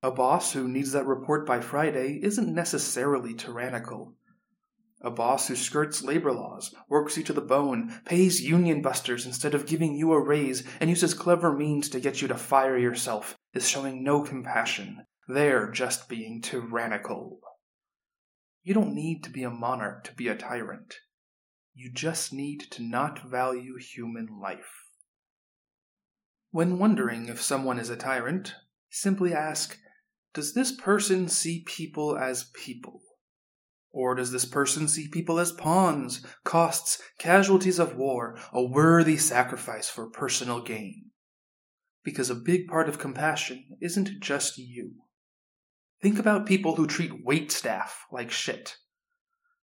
A 0.00 0.12
boss 0.12 0.52
who 0.52 0.68
needs 0.68 0.92
that 0.92 1.06
report 1.06 1.44
by 1.44 1.60
Friday 1.60 2.20
isn't 2.22 2.54
necessarily 2.54 3.34
tyrannical. 3.34 4.14
A 5.00 5.10
boss 5.10 5.48
who 5.48 5.56
skirts 5.56 6.02
labor 6.02 6.32
laws, 6.32 6.72
works 6.88 7.16
you 7.16 7.24
to 7.24 7.32
the 7.32 7.40
bone, 7.40 8.00
pays 8.04 8.40
union 8.40 8.80
busters 8.80 9.26
instead 9.26 9.54
of 9.54 9.66
giving 9.66 9.96
you 9.96 10.12
a 10.12 10.20
raise, 10.20 10.62
and 10.80 10.88
uses 10.88 11.14
clever 11.14 11.52
means 11.52 11.88
to 11.88 12.00
get 12.00 12.22
you 12.22 12.28
to 12.28 12.36
fire 12.36 12.78
yourself 12.78 13.36
is 13.54 13.68
showing 13.68 14.04
no 14.04 14.22
compassion. 14.22 15.04
They're 15.26 15.70
just 15.70 16.08
being 16.08 16.42
tyrannical. 16.42 17.40
You 18.62 18.74
don't 18.74 18.94
need 18.94 19.24
to 19.24 19.30
be 19.30 19.42
a 19.42 19.50
monarch 19.50 20.04
to 20.04 20.14
be 20.14 20.28
a 20.28 20.36
tyrant. 20.36 20.96
You 21.74 21.92
just 21.92 22.32
need 22.32 22.60
to 22.70 22.82
not 22.82 23.28
value 23.28 23.78
human 23.78 24.38
life. 24.40 24.84
When 26.50 26.78
wondering 26.78 27.28
if 27.28 27.42
someone 27.42 27.78
is 27.78 27.90
a 27.90 27.96
tyrant, 27.96 28.54
simply 28.90 29.34
ask 29.34 29.78
Does 30.34 30.54
this 30.54 30.72
person 30.72 31.28
see 31.28 31.64
people 31.66 32.16
as 32.16 32.50
people? 32.54 33.00
Or 33.90 34.14
does 34.14 34.30
this 34.30 34.44
person 34.44 34.86
see 34.86 35.08
people 35.08 35.38
as 35.38 35.52
pawns, 35.52 36.24
costs, 36.44 37.00
casualties 37.18 37.78
of 37.78 37.96
war, 37.96 38.38
a 38.52 38.62
worthy 38.62 39.16
sacrifice 39.16 39.88
for 39.88 40.10
personal 40.10 40.62
gain? 40.62 41.06
Because 42.04 42.30
a 42.30 42.34
big 42.34 42.68
part 42.68 42.88
of 42.88 42.98
compassion 42.98 43.76
isn't 43.80 44.20
just 44.20 44.58
you. 44.58 44.92
Think 46.00 46.18
about 46.18 46.46
people 46.46 46.76
who 46.76 46.86
treat 46.86 47.24
wait 47.24 47.50
staff 47.50 48.04
like 48.12 48.30
shit. 48.30 48.76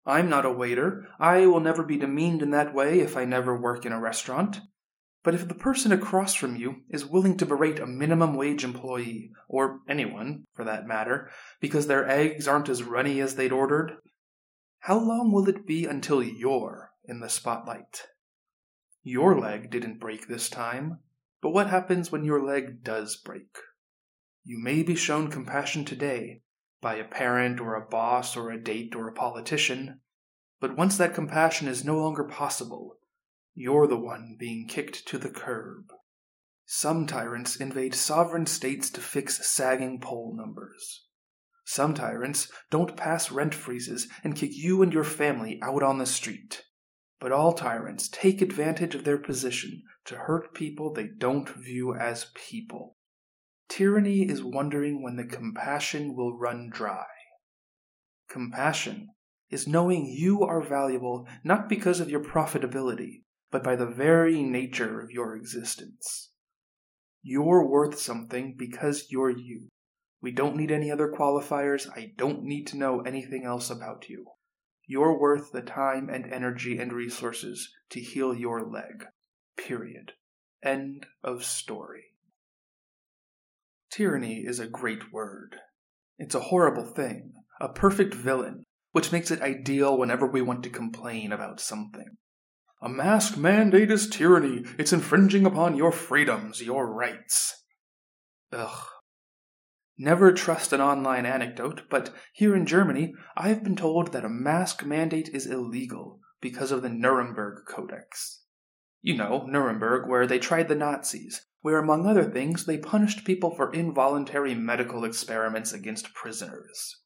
I'm 0.06 0.28
not 0.28 0.44
a 0.44 0.52
waiter. 0.52 1.06
I 1.18 1.47
will 1.47 1.61
never 1.61 1.83
be 1.83 1.97
demeaned 1.97 2.42
in 2.42 2.50
that 2.50 2.75
way 2.75 3.00
if 3.00 3.16
I 3.16 3.25
never 3.25 3.59
work 3.59 3.87
in 3.87 3.92
a 3.92 4.00
restaurant. 4.00 4.61
But 5.25 5.35
if 5.35 5.49
the 5.49 5.54
person 5.54 5.90
across 5.90 6.35
from 6.35 6.54
you 6.54 6.83
is 6.90 7.07
willing 7.07 7.38
to 7.38 7.47
berate 7.47 7.81
a 7.81 7.87
minimum 7.87 8.35
wage 8.35 8.62
employee, 8.62 9.33
or 9.49 9.81
anyone 9.88 10.45
for 10.54 10.64
that 10.64 10.87
matter, 10.87 11.31
because 11.61 11.87
their 11.87 12.07
eggs 12.07 12.47
aren't 12.47 12.69
as 12.69 12.83
runny 12.83 13.21
as 13.23 13.35
they'd 13.35 13.50
ordered, 13.50 13.97
how 14.81 14.99
long 14.99 15.33
will 15.33 15.49
it 15.49 15.66
be 15.66 15.87
until 15.87 16.23
you're 16.23 16.90
in 17.07 17.21
the 17.21 17.31
spotlight? 17.31 18.02
Your 19.02 19.40
leg 19.40 19.71
didn't 19.71 19.99
break 19.99 20.28
this 20.28 20.50
time, 20.50 20.99
but 21.40 21.52
what 21.52 21.71
happens 21.71 22.12
when 22.12 22.25
your 22.25 22.45
leg 22.45 22.85
does 22.85 23.16
break? 23.16 23.57
You 24.45 24.59
may 24.62 24.83
be 24.83 24.95
shown 24.95 25.31
compassion 25.31 25.87
today 25.87 26.43
by 26.83 26.97
a 26.97 27.04
parent 27.04 27.61
or 27.61 27.76
a 27.76 27.88
boss 27.88 28.37
or 28.37 28.50
a 28.50 28.62
date 28.62 28.95
or 28.95 29.09
a 29.09 29.14
politician, 29.14 30.00
but 30.61 30.76
once 30.76 30.99
that 30.99 31.14
compassion 31.14 31.66
is 31.66 31.83
no 31.83 31.99
longer 31.99 32.25
possible, 32.25 32.99
you're 33.55 33.87
the 33.87 33.97
one 33.97 34.37
being 34.39 34.67
kicked 34.67 35.07
to 35.07 35.19
the 35.19 35.31
curb. 35.31 35.93
Some 36.67 37.07
tyrants 37.07 37.57
invade 37.57 37.95
sovereign 37.95 38.47
states 38.47 38.91
to 38.91 39.01
fix 39.01 39.47
sagging 39.49 40.01
poll 40.01 40.35
numbers. 40.37 41.07
Some 41.65 41.95
tyrants 41.95 42.51
don't 42.71 42.97
pass 42.97 43.31
rent 43.31 43.55
freezes 43.55 44.09
and 44.23 44.37
kick 44.37 44.51
you 44.53 44.83
and 44.83 44.93
your 44.93 45.05
family 45.05 45.61
out 45.63 45.83
on 45.83 45.99
the 45.99 46.07
street. 46.07 46.65
But 47.21 47.33
all 47.33 47.53
tyrants 47.53 48.09
take 48.09 48.43
advantage 48.43 48.95
of 48.95 49.05
their 49.05 49.19
position 49.19 49.83
to 50.07 50.17
hurt 50.17 50.53
people 50.55 50.93
they 50.93 51.07
don't 51.07 51.49
view 51.49 51.95
as 51.95 52.27
people. 52.35 52.97
Tyranny 53.69 54.29
is 54.29 54.43
wondering 54.43 55.03
when 55.03 55.17
the 55.17 55.25
compassion 55.25 56.15
will 56.15 56.37
run 56.37 56.69
dry. 56.71 57.07
Compassion 58.29 59.09
is 59.49 59.69
knowing 59.69 60.07
you 60.07 60.43
are 60.43 60.61
valuable 60.61 61.27
not 61.43 61.69
because 61.69 62.01
of 62.01 62.11
your 62.11 62.23
profitability, 62.23 63.23
but 63.51 63.63
by 63.63 63.77
the 63.77 63.87
very 63.87 64.43
nature 64.43 65.01
of 65.01 65.11
your 65.11 65.37
existence. 65.37 66.31
You're 67.23 67.67
worth 67.67 67.99
something 67.99 68.55
because 68.59 69.07
you're 69.11 69.31
you. 69.31 69.69
We 70.21 70.33
don't 70.33 70.57
need 70.57 70.71
any 70.71 70.91
other 70.91 71.13
qualifiers. 71.13 71.89
I 71.95 72.13
don't 72.17 72.43
need 72.43 72.67
to 72.69 72.77
know 72.77 73.01
anything 73.01 73.45
else 73.45 73.71
about 73.71 74.09
you. 74.09 74.27
You're 74.87 75.19
worth 75.19 75.53
the 75.53 75.63
time 75.63 76.11
and 76.11 76.31
energy 76.33 76.79
and 76.79 76.93
resources 76.93 77.71
to 77.91 78.01
heal 78.01 78.35
your 78.35 78.61
leg. 78.61 79.07
Period. 79.57 80.13
End 80.63 81.07
of 81.23 81.45
story. 81.45 82.05
Tyranny 83.91 84.45
is 84.47 84.59
a 84.59 84.67
great 84.67 85.13
word. 85.13 85.57
It's 86.19 86.35
a 86.35 86.41
horrible 86.41 86.85
thing, 86.85 87.33
a 87.61 87.69
perfect 87.69 88.13
villain, 88.13 88.65
which 88.93 89.13
makes 89.13 89.31
it 89.31 89.41
ideal 89.41 89.97
whenever 89.97 90.27
we 90.27 90.43
want 90.43 90.63
to 90.65 90.71
complain 90.71 91.33
about 91.33 91.61
something. 91.61 92.17
A 92.85 92.88
mask 92.91 93.38
mandate 93.38 93.91
is 93.91 94.11
tyranny. 94.11 94.62
It's 94.79 94.93
infringing 94.93 95.47
upon 95.47 95.75
your 95.75 95.91
freedoms, 95.91 96.61
your 96.61 96.93
rights. 96.93 97.64
Ugh. 98.53 98.87
Never 99.97 100.33
trust 100.33 100.71
an 100.71 100.83
online 100.83 101.25
anecdote, 101.25 101.85
but 101.88 102.11
here 102.35 102.55
in 102.55 102.67
Germany, 102.67 103.14
I've 103.38 103.64
been 103.64 103.75
told 103.75 104.12
that 104.12 104.26
a 104.26 104.29
mask 104.29 104.85
mandate 104.85 105.31
is 105.31 105.47
illegal 105.47 106.21
because 106.43 106.71
of 106.71 106.83
the 106.83 106.91
Nuremberg 106.91 107.61
Codex. 107.67 108.43
You 109.00 109.17
know, 109.17 109.47
Nuremberg, 109.49 110.07
where 110.07 110.26
they 110.26 110.38
tried 110.38 110.69
the 110.69 110.75
Nazis, 110.75 111.41
where, 111.62 111.79
among 111.79 112.05
other 112.07 112.31
things, 112.31 112.67
they 112.67 112.76
punished 112.76 113.25
people 113.25 113.55
for 113.55 113.73
involuntary 113.73 114.55
medical 114.55 115.07
experiments 115.07 115.73
against 115.73 116.12
prisoners. 116.12 117.00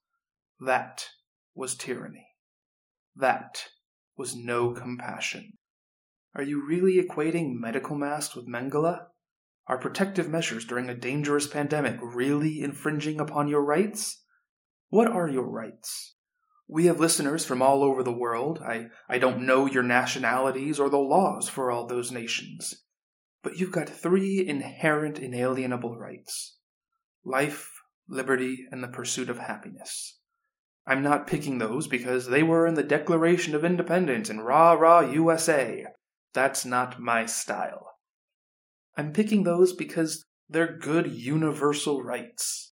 That 0.59 1.07
was 1.55 1.77
tyranny. 1.77 2.27
That 3.15 3.63
was 4.17 4.35
no 4.35 4.73
compassion. 4.73 5.53
Are 6.39 6.45
you 6.45 6.65
really 6.65 7.03
equating 7.03 7.59
medical 7.59 7.97
masks 7.97 8.37
with 8.37 8.47
Mengele? 8.47 9.07
Are 9.67 9.77
protective 9.77 10.29
measures 10.29 10.65
during 10.65 10.89
a 10.89 10.95
dangerous 10.95 11.49
pandemic 11.49 11.99
really 12.01 12.61
infringing 12.61 13.19
upon 13.19 13.49
your 13.49 13.65
rights? 13.65 14.23
What 14.89 15.09
are 15.09 15.29
your 15.29 15.51
rights? 15.51 16.15
We 16.69 16.87
have 16.87 17.01
listeners 17.01 17.45
from 17.45 17.61
all 17.61 17.83
over 17.83 18.05
the 18.05 18.17
world. 18.17 18.61
I, 18.65 18.87
I 19.09 19.19
don't 19.19 19.47
know 19.47 19.67
your 19.67 19.83
nationalities 19.83 20.79
or 20.79 20.89
the 20.89 20.99
laws 20.99 21.49
for 21.49 21.73
all 21.73 21.87
those 21.89 22.13
nations. 22.13 22.85
But 23.43 23.57
you've 23.57 23.73
got 23.73 23.89
three 23.89 24.47
inherent 24.47 25.19
inalienable 25.19 25.99
rights 25.99 26.57
life, 27.25 27.69
liberty, 28.09 28.65
and 28.71 28.81
the 28.81 28.87
pursuit 28.87 29.29
of 29.29 29.41
happiness. 29.41 30.21
I'm 30.87 31.03
not 31.03 31.27
picking 31.27 31.59
those 31.59 31.89
because 31.89 32.29
they 32.29 32.45
were 32.45 32.65
in 32.65 32.75
the 32.75 32.85
Declaration 32.85 33.57
of 33.57 33.65
Independence 33.65 34.31
and 34.31 34.47
rah 34.47 34.75
rah 34.75 35.01
USA. 35.01 35.85
That's 36.35 36.65
not 36.65 37.01
my 37.01 37.27
style. 37.27 37.93
I'm 38.97 39.13
picking 39.13 39.45
those 39.45 39.73
because 39.73 40.25
they're 40.49 40.77
good 40.77 41.11
universal 41.11 42.03
rights. 42.03 42.73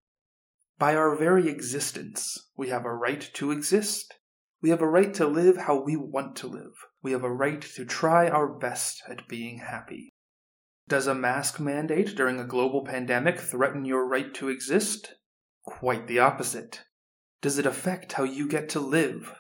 By 0.78 0.96
our 0.96 1.16
very 1.16 1.48
existence, 1.48 2.50
we 2.56 2.68
have 2.70 2.84
a 2.84 2.94
right 2.94 3.30
to 3.34 3.50
exist. 3.50 4.14
We 4.60 4.70
have 4.70 4.80
a 4.80 4.88
right 4.88 5.12
to 5.14 5.26
live 5.26 5.56
how 5.56 5.82
we 5.82 5.96
want 5.96 6.36
to 6.36 6.46
live. 6.46 6.72
We 7.02 7.12
have 7.12 7.24
a 7.24 7.32
right 7.32 7.60
to 7.60 7.84
try 7.84 8.28
our 8.28 8.48
best 8.48 9.02
at 9.08 9.28
being 9.28 9.58
happy. 9.58 10.14
Does 10.88 11.06
a 11.06 11.14
mask 11.14 11.60
mandate 11.60 12.16
during 12.16 12.38
a 12.38 12.46
global 12.46 12.84
pandemic 12.84 13.38
threaten 13.38 13.84
your 13.84 14.06
right 14.06 14.32
to 14.34 14.48
exist? 14.48 15.14
Quite 15.64 16.06
the 16.06 16.18
opposite. 16.18 16.84
Does 17.40 17.58
it 17.58 17.66
affect 17.66 18.14
how 18.14 18.24
you 18.24 18.48
get 18.48 18.68
to 18.70 18.80
live? 18.80 19.34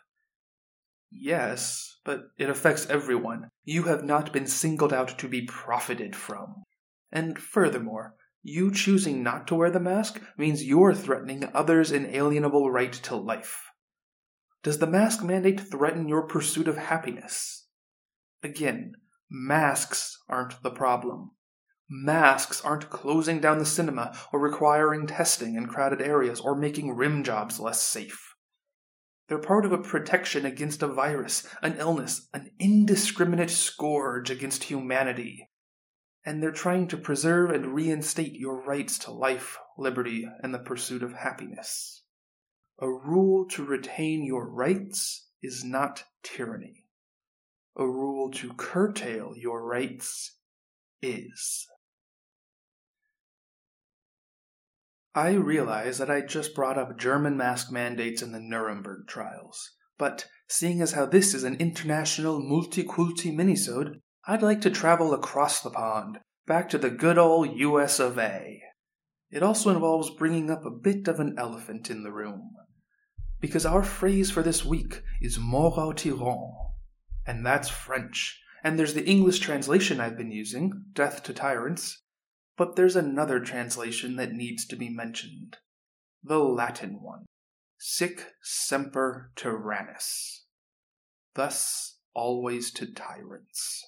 Yes, 1.10 1.93
but 2.04 2.28
it 2.38 2.50
affects 2.50 2.86
everyone. 2.88 3.48
You 3.64 3.84
have 3.84 4.04
not 4.04 4.32
been 4.32 4.46
singled 4.46 4.92
out 4.92 5.18
to 5.18 5.28
be 5.28 5.42
profited 5.42 6.14
from. 6.14 6.64
And 7.10 7.38
furthermore, 7.38 8.14
you 8.42 8.70
choosing 8.70 9.22
not 9.22 9.46
to 9.46 9.54
wear 9.54 9.70
the 9.70 9.80
mask 9.80 10.20
means 10.36 10.64
you're 10.64 10.92
threatening 10.92 11.48
others' 11.54 11.90
inalienable 11.90 12.70
right 12.70 12.92
to 12.92 13.16
life. 13.16 13.70
Does 14.62 14.78
the 14.78 14.86
mask 14.86 15.24
mandate 15.24 15.60
threaten 15.60 16.08
your 16.08 16.26
pursuit 16.26 16.68
of 16.68 16.76
happiness? 16.76 17.66
Again, 18.42 18.92
masks 19.30 20.18
aren't 20.28 20.62
the 20.62 20.70
problem. 20.70 21.30
Masks 21.88 22.62
aren't 22.62 22.90
closing 22.90 23.40
down 23.40 23.58
the 23.58 23.66
cinema 23.66 24.14
or 24.32 24.40
requiring 24.40 25.06
testing 25.06 25.54
in 25.54 25.66
crowded 25.66 26.02
areas 26.02 26.40
or 26.40 26.54
making 26.54 26.96
rim 26.96 27.24
jobs 27.24 27.60
less 27.60 27.82
safe. 27.82 28.33
They're 29.28 29.38
part 29.38 29.64
of 29.64 29.72
a 29.72 29.78
protection 29.78 30.44
against 30.44 30.82
a 30.82 30.88
virus, 30.88 31.46
an 31.62 31.76
illness, 31.78 32.28
an 32.34 32.50
indiscriminate 32.58 33.50
scourge 33.50 34.30
against 34.30 34.64
humanity. 34.64 35.48
And 36.26 36.42
they're 36.42 36.52
trying 36.52 36.88
to 36.88 36.96
preserve 36.96 37.50
and 37.50 37.74
reinstate 37.74 38.34
your 38.34 38.62
rights 38.62 38.98
to 39.00 39.10
life, 39.10 39.58
liberty, 39.78 40.28
and 40.42 40.52
the 40.52 40.58
pursuit 40.58 41.02
of 41.02 41.14
happiness. 41.14 42.02
A 42.80 42.88
rule 42.88 43.46
to 43.50 43.64
retain 43.64 44.24
your 44.24 44.48
rights 44.48 45.28
is 45.42 45.64
not 45.64 46.04
tyranny. 46.22 46.86
A 47.76 47.86
rule 47.86 48.30
to 48.32 48.52
curtail 48.54 49.34
your 49.36 49.64
rights 49.64 50.38
is. 51.02 51.66
I 55.16 55.30
realize 55.30 55.98
that 55.98 56.10
I 56.10 56.22
just 56.22 56.56
brought 56.56 56.76
up 56.76 56.98
German 56.98 57.36
mask 57.36 57.70
mandates 57.70 58.20
in 58.20 58.32
the 58.32 58.40
Nuremberg 58.40 59.06
trials, 59.06 59.70
but 59.96 60.26
seeing 60.48 60.80
as 60.80 60.92
how 60.92 61.06
this 61.06 61.34
is 61.34 61.44
an 61.44 61.54
international 61.56 62.40
multi-culti 62.40 63.32
minisode, 63.32 64.00
I'd 64.26 64.42
like 64.42 64.60
to 64.62 64.70
travel 64.70 65.14
across 65.14 65.60
the 65.60 65.70
pond, 65.70 66.18
back 66.48 66.68
to 66.70 66.78
the 66.78 66.90
good 66.90 67.16
old 67.16 67.56
US 67.56 68.00
of 68.00 68.18
A. 68.18 68.60
It 69.30 69.44
also 69.44 69.70
involves 69.70 70.10
bringing 70.10 70.50
up 70.50 70.64
a 70.64 70.70
bit 70.70 71.06
of 71.06 71.20
an 71.20 71.36
elephant 71.38 71.90
in 71.90 72.02
the 72.02 72.12
room. 72.12 72.50
Because 73.40 73.64
our 73.64 73.84
phrase 73.84 74.32
for 74.32 74.42
this 74.42 74.64
week 74.64 75.02
is 75.20 75.38
mort 75.38 75.78
au 75.78 75.92
tyran, 75.92 76.50
and 77.24 77.46
that's 77.46 77.68
French, 77.68 78.40
and 78.64 78.76
there's 78.76 78.94
the 78.94 79.06
English 79.06 79.38
translation 79.38 80.00
I've 80.00 80.16
been 80.16 80.32
using, 80.32 80.86
death 80.92 81.22
to 81.24 81.32
tyrants, 81.32 82.02
but 82.56 82.76
there's 82.76 82.96
another 82.96 83.40
translation 83.40 84.16
that 84.16 84.32
needs 84.32 84.66
to 84.66 84.76
be 84.76 84.88
mentioned 84.88 85.58
the 86.22 86.38
Latin 86.38 87.02
one 87.02 87.26
Sic 87.76 88.32
semper 88.42 89.30
tyrannis. 89.36 90.44
Thus, 91.34 91.98
always 92.14 92.70
to 92.72 92.86
tyrants. 92.86 93.84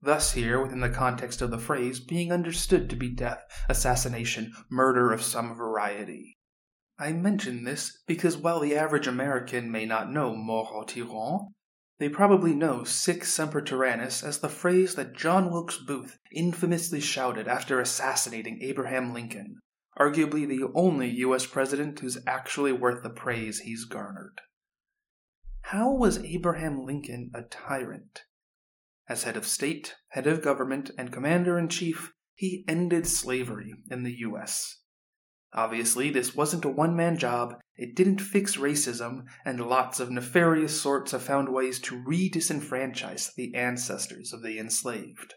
Thus, 0.00 0.32
here, 0.32 0.62
within 0.62 0.80
the 0.80 0.88
context 0.88 1.42
of 1.42 1.50
the 1.50 1.58
phrase, 1.58 2.00
being 2.00 2.32
understood 2.32 2.88
to 2.88 2.96
be 2.96 3.14
death, 3.14 3.42
assassination, 3.68 4.54
murder 4.70 5.12
of 5.12 5.22
some 5.22 5.54
variety. 5.54 6.38
I 6.98 7.12
mention 7.12 7.64
this 7.64 8.02
because 8.06 8.36
while 8.36 8.60
the 8.60 8.76
average 8.76 9.06
American 9.06 9.70
may 9.70 9.84
not 9.84 10.10
know 10.10 10.34
mort 10.34 10.68
au 10.72 10.84
tyran, 10.84 11.52
they 11.98 12.08
probably 12.08 12.54
know 12.54 12.84
Sic 12.84 13.24
Semper 13.24 13.60
Tyrannis 13.60 14.22
as 14.22 14.38
the 14.38 14.48
phrase 14.48 14.94
that 14.94 15.16
John 15.16 15.50
Wilkes 15.50 15.78
Booth 15.78 16.18
infamously 16.32 17.00
shouted 17.00 17.48
after 17.48 17.80
assassinating 17.80 18.60
Abraham 18.62 19.12
Lincoln, 19.12 19.58
arguably 19.98 20.46
the 20.46 20.70
only 20.74 21.10
U.S. 21.18 21.46
president 21.46 21.98
who's 21.98 22.18
actually 22.26 22.72
worth 22.72 23.02
the 23.02 23.10
praise 23.10 23.60
he's 23.60 23.84
garnered. 23.84 24.40
How 25.62 25.92
was 25.92 26.18
Abraham 26.24 26.84
Lincoln 26.86 27.30
a 27.34 27.42
tyrant? 27.42 28.22
As 29.08 29.24
head 29.24 29.36
of 29.36 29.46
state, 29.46 29.96
head 30.10 30.26
of 30.26 30.42
government, 30.42 30.90
and 30.96 31.12
commander 31.12 31.58
in 31.58 31.68
chief, 31.68 32.12
he 32.34 32.64
ended 32.68 33.06
slavery 33.06 33.74
in 33.90 34.04
the 34.04 34.14
U.S. 34.18 34.82
Obviously, 35.54 36.10
this 36.10 36.34
wasn't 36.34 36.64
a 36.64 36.68
one 36.68 36.94
man 36.94 37.16
job, 37.16 37.54
it 37.76 37.94
didn't 37.94 38.20
fix 38.20 38.56
racism, 38.56 39.22
and 39.44 39.66
lots 39.66 40.00
of 40.00 40.10
nefarious 40.10 40.80
sorts 40.80 41.12
have 41.12 41.22
found 41.22 41.48
ways 41.48 41.78
to 41.80 42.02
re 42.04 42.30
disenfranchise 42.30 43.34
the 43.34 43.54
ancestors 43.54 44.32
of 44.32 44.42
the 44.42 44.58
enslaved. 44.58 45.34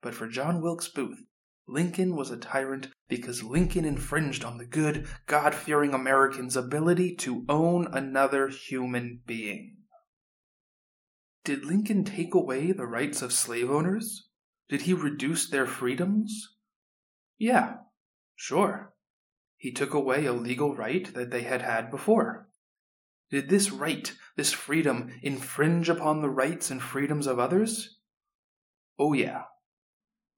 But 0.00 0.14
for 0.14 0.28
John 0.28 0.62
Wilkes 0.62 0.88
Booth, 0.88 1.24
Lincoln 1.68 2.16
was 2.16 2.30
a 2.30 2.36
tyrant 2.36 2.88
because 3.08 3.42
Lincoln 3.42 3.84
infringed 3.84 4.44
on 4.44 4.58
the 4.58 4.66
good, 4.66 5.06
God 5.26 5.54
fearing 5.54 5.94
American's 5.94 6.56
ability 6.56 7.14
to 7.16 7.44
own 7.48 7.86
another 7.92 8.48
human 8.48 9.20
being. 9.26 9.76
Did 11.44 11.64
Lincoln 11.64 12.04
take 12.04 12.34
away 12.34 12.72
the 12.72 12.86
rights 12.86 13.20
of 13.20 13.32
slave 13.32 13.70
owners? 13.70 14.28
Did 14.68 14.82
he 14.82 14.94
reduce 14.94 15.48
their 15.48 15.66
freedoms? 15.66 16.56
Yeah, 17.38 17.74
sure. 18.36 18.91
He 19.62 19.70
took 19.70 19.94
away 19.94 20.26
a 20.26 20.32
legal 20.32 20.74
right 20.74 21.14
that 21.14 21.30
they 21.30 21.42
had 21.42 21.62
had 21.62 21.88
before. 21.88 22.48
Did 23.30 23.48
this 23.48 23.70
right, 23.70 24.12
this 24.34 24.52
freedom, 24.52 25.12
infringe 25.22 25.88
upon 25.88 26.20
the 26.20 26.28
rights 26.28 26.72
and 26.72 26.82
freedoms 26.82 27.28
of 27.28 27.38
others? 27.38 28.00
Oh, 28.98 29.12
yeah. 29.12 29.44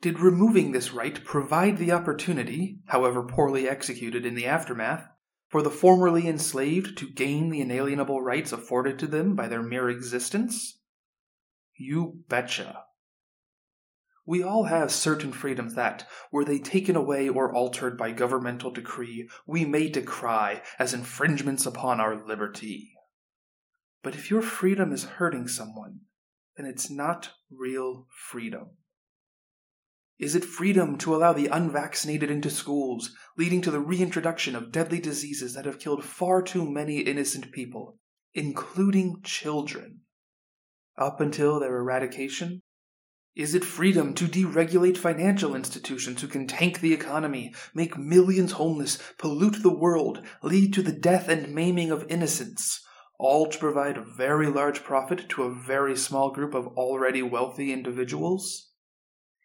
Did 0.03 0.21
removing 0.21 0.73
this 0.73 0.93
right 0.93 1.25
provide 1.25 1.79
the 1.79 1.91
opportunity, 1.91 2.81
however 2.89 3.23
poorly 3.23 3.67
executed 3.67 4.27
in 4.27 4.35
the 4.35 4.45
aftermath, 4.45 5.09
for 5.49 5.63
the 5.63 5.71
formerly 5.71 6.29
enslaved 6.29 6.99
to 6.99 7.09
gain 7.09 7.49
the 7.49 7.63
inalienable 7.63 8.21
rights 8.21 8.53
afforded 8.53 8.99
to 8.99 9.07
them 9.07 9.35
by 9.35 9.49
their 9.49 9.63
mere 9.63 9.89
existence? 9.89 10.81
You 11.79 12.25
betcha. 12.29 12.85
We 14.27 14.43
all 14.43 14.65
have 14.65 14.91
certain 14.91 15.33
freedoms 15.33 15.75
that, 15.75 16.09
were 16.33 16.45
they 16.45 16.59
taken 16.59 16.97
away 16.97 17.29
or 17.29 17.55
altered 17.55 17.99
by 17.99 18.13
governmental 18.13 18.71
decree, 18.71 19.29
we 19.47 19.65
may 19.67 19.89
decry 19.89 20.63
as 20.79 20.95
infringements 20.95 21.67
upon 21.67 22.01
our 22.01 22.27
liberty. 22.27 22.95
But 24.03 24.15
if 24.15 24.31
your 24.31 24.43
freedom 24.43 24.93
is 24.93 25.05
hurting 25.05 25.49
someone, 25.49 26.01
then 26.57 26.67
it's 26.67 26.91
not 26.91 27.33
real 27.51 28.07
freedom. 28.11 28.77
Is 30.19 30.35
it 30.35 30.45
freedom 30.45 30.97
to 30.99 31.15
allow 31.15 31.33
the 31.33 31.49
unvaccinated 31.49 32.31
into 32.31 32.49
schools, 32.49 33.11
leading 33.37 33.61
to 33.63 33.71
the 33.71 33.81
reintroduction 33.81 34.55
of 34.55 34.71
deadly 34.71 35.01
diseases 35.01 35.55
that 35.55 35.65
have 35.65 35.81
killed 35.81 36.05
far 36.05 36.41
too 36.41 36.71
many 36.71 37.01
innocent 37.01 37.51
people, 37.51 37.99
including 38.33 39.21
children? 39.23 40.01
Up 40.97 41.21
until 41.21 41.59
their 41.59 41.77
eradication, 41.77 42.63
is 43.37 43.55
it 43.55 43.65
freedom 43.65 44.15
to 44.15 44.29
deregulate 44.29 44.97
financial 44.97 45.57
institutions 45.57 46.21
who 46.21 46.29
can 46.29 46.47
tank 46.47 46.81
the 46.81 46.93
economy, 46.93 47.53
make 47.75 47.99
millions 47.99 48.53
homeless, 48.53 48.99
pollute 49.19 49.61
the 49.63 49.75
world, 49.75 50.23
lead 50.43 50.73
to 50.73 50.83
the 50.83 50.93
death 50.93 51.29
and 51.29 51.53
maiming 51.53 51.91
of 51.91 52.07
innocents, 52.09 52.81
all 53.19 53.49
to 53.49 53.59
provide 53.59 53.97
a 53.97 54.05
very 54.05 54.47
large 54.47 54.85
profit 54.85 55.29
to 55.29 55.43
a 55.43 55.55
very 55.55 55.97
small 55.97 56.31
group 56.31 56.55
of 56.55 56.69
already 56.77 57.23
wealthy 57.23 57.73
individuals? 57.73 58.71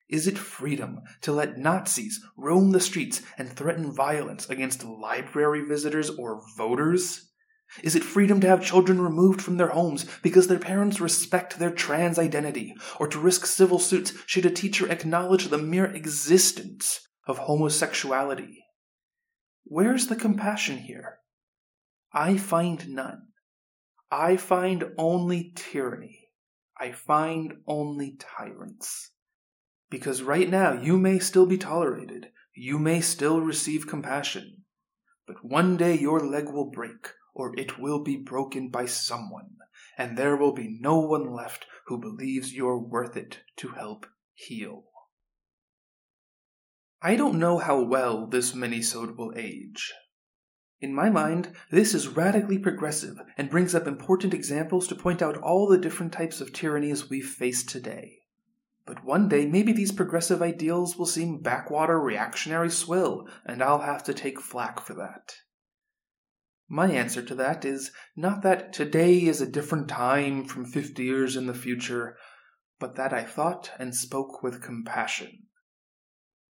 Is 0.08 0.28
it 0.28 0.38
freedom 0.38 1.02
to 1.22 1.32
let 1.32 1.58
Nazis 1.58 2.20
roam 2.36 2.72
the 2.72 2.80
streets 2.80 3.22
and 3.38 3.50
threaten 3.50 3.92
violence 3.92 4.50
against 4.50 4.84
library 4.84 5.64
visitors 5.64 6.10
or 6.10 6.44
voters? 6.58 7.29
Is 7.84 7.96
it 7.96 8.04
freedom 8.04 8.42
to 8.42 8.48
have 8.48 8.64
children 8.64 9.00
removed 9.00 9.42
from 9.42 9.58
their 9.58 9.70
homes 9.70 10.06
because 10.24 10.48
their 10.48 10.60
parents 10.60 11.00
respect 11.00 11.60
their 11.60 11.70
trans 11.70 12.18
identity, 12.18 12.76
or 13.00 13.08
to 13.08 13.20
risk 13.20 13.46
civil 13.46 13.78
suits 13.78 14.14
should 14.26 14.46
a 14.46 14.50
teacher 14.50 14.92
acknowledge 14.92 15.48
the 15.48 15.58
mere 15.58 15.86
existence 15.86 17.08
of 17.28 17.38
homosexuality? 17.38 18.66
Where's 19.66 20.08
the 20.08 20.16
compassion 20.16 20.80
here? 20.80 21.20
I 22.12 22.38
find 22.38 22.90
none. 22.90 23.28
I 24.12 24.38
find 24.38 24.86
only 24.98 25.54
tyranny. 25.56 26.30
I 26.80 26.92
find 26.92 27.54
only 27.68 28.18
tyrants. 28.18 29.12
Because 29.92 30.24
right 30.24 30.50
now 30.50 30.74
you 30.74 30.98
may 30.98 31.20
still 31.20 31.46
be 31.46 31.58
tolerated, 31.58 32.32
you 32.56 32.80
may 32.80 33.02
still 33.02 33.42
receive 33.42 33.88
compassion, 33.88 34.64
but 35.28 35.46
one 35.46 35.78
day 35.78 35.96
your 35.96 36.20
leg 36.20 36.50
will 36.50 36.72
break 36.72 37.14
or 37.40 37.58
it 37.58 37.80
will 37.80 38.04
be 38.04 38.18
broken 38.18 38.68
by 38.68 38.86
someone, 38.86 39.56
and 39.98 40.18
there 40.18 40.36
will 40.36 40.52
be 40.52 40.78
no 40.82 41.00
one 41.00 41.32
left 41.34 41.66
who 41.88 41.98
believes 41.98 42.54
you're 42.54 42.78
worth 42.78 43.16
it 43.16 43.40
to 43.56 43.70
help 43.70 44.06
heal. 44.34 44.84
I 47.02 47.16
don't 47.16 47.40
know 47.40 47.58
how 47.58 47.82
well 47.82 48.28
this 48.28 48.52
minisode 48.52 49.16
will 49.16 49.32
age. 49.38 49.94
In 50.82 50.94
my 50.94 51.10
mind, 51.10 51.54
this 51.72 51.94
is 51.94 52.10
radically 52.10 52.60
progressive 52.60 53.16
and 53.38 53.50
brings 53.50 53.74
up 53.74 53.88
important 53.88 54.34
examples 54.34 54.86
to 54.90 54.96
point 54.96 55.22
out 55.22 55.38
all 55.38 55.66
the 55.66 55.78
different 55.78 56.12
types 56.12 56.42
of 56.42 56.52
tyrannies 56.52 57.10
we 57.10 57.22
face 57.22 57.64
today. 57.64 58.18
But 58.86 59.06
one 59.06 59.30
day, 59.30 59.46
maybe 59.46 59.72
these 59.72 59.94
progressive 59.94 60.42
ideals 60.42 60.98
will 60.98 61.06
seem 61.06 61.42
backwater 61.42 62.00
reactionary 62.00 62.70
swill, 62.70 63.30
and 63.46 63.64
I'll 63.64 63.80
have 63.82 64.04
to 64.04 64.14
take 64.14 64.42
flack 64.42 64.82
for 64.82 64.94
that. 64.96 65.36
My 66.72 66.92
answer 66.92 67.24
to 67.24 67.34
that 67.36 67.66
is 67.66 67.92
not 68.16 68.44
that 68.44 68.72
today 68.72 69.24
is 69.24 69.42
a 69.42 69.50
different 69.50 69.88
time 69.88 70.46
from 70.46 70.66
50 70.66 71.04
years 71.04 71.36
in 71.36 71.48
the 71.48 71.54
future, 71.56 72.16
but 72.80 72.96
that 72.96 73.12
I 73.12 73.24
thought 73.24 73.72
and 73.80 73.96
spoke 73.96 74.44
with 74.44 74.62
compassion. 74.62 75.48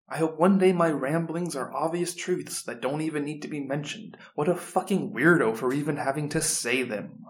I 0.10 0.18
hope 0.18 0.40
one 0.40 0.58
day 0.58 0.74
my 0.74 0.90
ramblings 0.90 1.56
are 1.56 1.72
obvious 1.72 2.16
truths 2.16 2.64
that 2.64 2.82
don't 2.82 3.02
even 3.02 3.26
need 3.26 3.42
to 3.42 3.48
be 3.48 3.60
mentioned. 3.60 4.18
What 4.34 4.48
a 4.48 4.56
fucking 4.56 5.14
weirdo 5.14 5.56
for 5.56 5.72
even 5.72 5.98
having 5.98 6.30
to 6.30 6.42
say 6.42 6.82
them. 6.82 7.26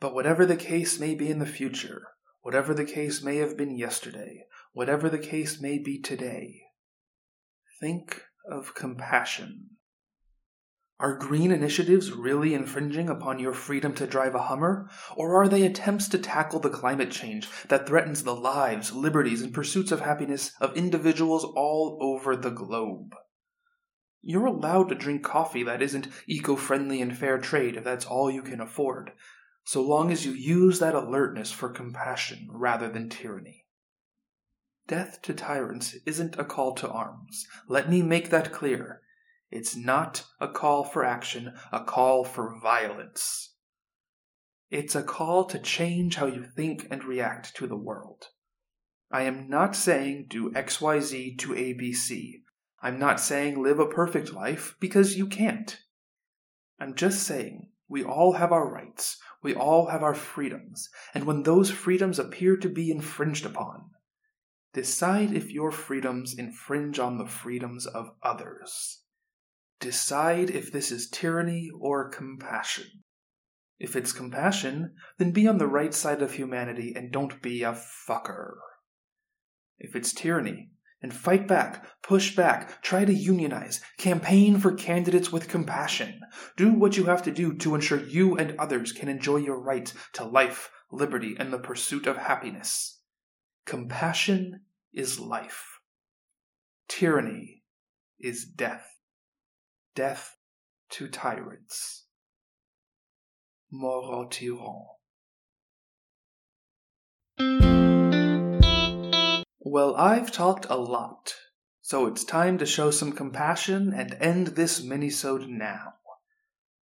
But 0.00 0.14
whatever 0.14 0.46
the 0.46 0.56
case 0.56 0.98
may 0.98 1.14
be 1.14 1.28
in 1.28 1.40
the 1.40 1.46
future, 1.46 2.08
whatever 2.40 2.72
the 2.72 2.84
case 2.86 3.22
may 3.22 3.36
have 3.36 3.56
been 3.56 3.76
yesterday, 3.76 4.44
whatever 4.72 5.10
the 5.10 5.18
case 5.18 5.60
may 5.60 5.78
be 5.78 6.00
today, 6.00 6.62
think 7.80 8.22
of 8.50 8.74
compassion. 8.74 9.75
Are 10.98 11.14
green 11.14 11.52
initiatives 11.52 12.10
really 12.10 12.54
infringing 12.54 13.10
upon 13.10 13.38
your 13.38 13.52
freedom 13.52 13.92
to 13.96 14.06
drive 14.06 14.34
a 14.34 14.44
Hummer? 14.44 14.88
Or 15.14 15.42
are 15.42 15.46
they 15.46 15.62
attempts 15.62 16.08
to 16.08 16.18
tackle 16.18 16.58
the 16.58 16.70
climate 16.70 17.10
change 17.10 17.48
that 17.68 17.86
threatens 17.86 18.22
the 18.22 18.34
lives, 18.34 18.94
liberties, 18.94 19.42
and 19.42 19.52
pursuits 19.52 19.92
of 19.92 20.00
happiness 20.00 20.52
of 20.58 20.74
individuals 20.74 21.44
all 21.44 21.98
over 22.00 22.34
the 22.34 22.50
globe? 22.50 23.14
You're 24.22 24.46
allowed 24.46 24.88
to 24.88 24.94
drink 24.94 25.22
coffee 25.22 25.62
that 25.64 25.82
isn't 25.82 26.08
eco 26.26 26.56
friendly 26.56 27.02
and 27.02 27.16
fair 27.16 27.38
trade 27.38 27.76
if 27.76 27.84
that's 27.84 28.06
all 28.06 28.30
you 28.30 28.42
can 28.42 28.62
afford, 28.62 29.12
so 29.64 29.82
long 29.82 30.10
as 30.10 30.24
you 30.24 30.32
use 30.32 30.78
that 30.78 30.94
alertness 30.94 31.52
for 31.52 31.68
compassion 31.68 32.48
rather 32.50 32.88
than 32.88 33.10
tyranny. 33.10 33.66
Death 34.88 35.20
to 35.22 35.34
tyrants 35.34 35.94
isn't 36.06 36.38
a 36.38 36.44
call 36.44 36.74
to 36.76 36.88
arms. 36.88 37.46
Let 37.68 37.90
me 37.90 38.00
make 38.00 38.30
that 38.30 38.50
clear. 38.50 39.02
It's 39.50 39.76
not 39.76 40.24
a 40.40 40.48
call 40.48 40.82
for 40.84 41.04
action, 41.04 41.54
a 41.72 41.84
call 41.84 42.24
for 42.24 42.58
violence. 42.60 43.54
It's 44.70 44.96
a 44.96 45.02
call 45.02 45.44
to 45.44 45.58
change 45.58 46.16
how 46.16 46.26
you 46.26 46.44
think 46.44 46.88
and 46.90 47.04
react 47.04 47.54
to 47.56 47.66
the 47.66 47.76
world. 47.76 48.28
I 49.10 49.22
am 49.22 49.48
not 49.48 49.76
saying 49.76 50.26
do 50.28 50.50
XYZ 50.50 51.38
to 51.38 51.50
ABC. 51.50 52.42
I'm 52.82 52.98
not 52.98 53.20
saying 53.20 53.62
live 53.62 53.78
a 53.78 53.86
perfect 53.86 54.32
life 54.32 54.76
because 54.80 55.16
you 55.16 55.28
can't. 55.28 55.80
I'm 56.80 56.94
just 56.94 57.22
saying 57.22 57.70
we 57.88 58.02
all 58.02 58.32
have 58.32 58.50
our 58.50 58.68
rights, 58.68 59.18
we 59.42 59.54
all 59.54 59.86
have 59.86 60.02
our 60.02 60.14
freedoms, 60.14 60.90
and 61.14 61.24
when 61.24 61.44
those 61.44 61.70
freedoms 61.70 62.18
appear 62.18 62.56
to 62.56 62.68
be 62.68 62.90
infringed 62.90 63.46
upon, 63.46 63.90
decide 64.72 65.32
if 65.32 65.52
your 65.52 65.70
freedoms 65.70 66.34
infringe 66.34 66.98
on 66.98 67.16
the 67.16 67.26
freedoms 67.26 67.86
of 67.86 68.10
others. 68.24 69.04
Decide 69.80 70.50
if 70.50 70.72
this 70.72 70.90
is 70.90 71.08
tyranny 71.08 71.70
or 71.78 72.08
compassion. 72.08 72.86
If 73.78 73.94
it's 73.94 74.12
compassion, 74.12 74.94
then 75.18 75.32
be 75.32 75.46
on 75.46 75.58
the 75.58 75.66
right 75.66 75.92
side 75.92 76.22
of 76.22 76.32
humanity 76.32 76.94
and 76.96 77.12
don't 77.12 77.42
be 77.42 77.62
a 77.62 77.72
fucker. 77.72 78.54
If 79.78 79.94
it's 79.94 80.14
tyranny, 80.14 80.70
then 81.02 81.10
fight 81.10 81.46
back, 81.46 81.86
push 82.02 82.34
back, 82.34 82.82
try 82.82 83.04
to 83.04 83.12
unionize, 83.12 83.82
campaign 83.98 84.58
for 84.58 84.72
candidates 84.72 85.30
with 85.30 85.48
compassion. 85.48 86.20
Do 86.56 86.72
what 86.72 86.96
you 86.96 87.04
have 87.04 87.22
to 87.24 87.30
do 87.30 87.54
to 87.58 87.74
ensure 87.74 88.00
you 88.00 88.36
and 88.36 88.58
others 88.58 88.92
can 88.92 89.08
enjoy 89.08 89.36
your 89.36 89.60
right 89.60 89.92
to 90.14 90.24
life, 90.24 90.70
liberty, 90.90 91.36
and 91.38 91.52
the 91.52 91.58
pursuit 91.58 92.06
of 92.06 92.16
happiness. 92.16 93.00
Compassion 93.66 94.62
is 94.94 95.20
life. 95.20 95.80
Tyranny 96.88 97.62
is 98.18 98.46
death. 98.46 98.95
Death 99.96 100.36
to 100.90 101.08
tyrants. 101.08 102.04
Mort 103.72 104.04
au 104.04 104.28
tyran. 104.28 104.84
Well, 109.58 109.96
I've 109.96 110.30
talked 110.30 110.66
a 110.68 110.76
lot, 110.76 111.34
so 111.80 112.04
it's 112.06 112.24
time 112.24 112.58
to 112.58 112.66
show 112.66 112.90
some 112.90 113.10
compassion 113.10 113.94
and 113.94 114.18
end 114.20 114.48
this 114.48 114.84
minisode 114.84 115.48
now. 115.48 115.94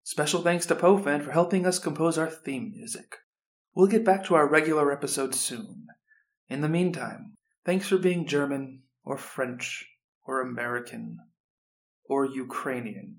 Special 0.05 0.41
thanks 0.41 0.65
to 0.65 0.75
Pofan 0.75 1.23
for 1.23 1.33
helping 1.33 1.67
us 1.67 1.79
compose 1.79 2.17
our 2.17 2.31
theme 2.31 2.73
music. 2.75 3.19
We'll 3.75 3.89
get 3.89 4.07
back 4.07 4.25
to 4.25 4.37
our 4.37 4.49
regular 4.49 4.91
episodes 4.91 5.39
soon. 5.39 5.89
In 6.49 6.63
the 6.63 6.69
meantime, 6.71 7.35
thanks 7.67 7.89
for 7.89 7.99
being 7.99 8.27
German, 8.27 8.85
or 9.05 9.19
French, 9.19 9.87
or 10.25 10.41
American, 10.41 11.19
or 12.13 12.27
Ukrainian 12.27 13.17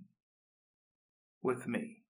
with 1.42 1.68
me. 1.68 2.04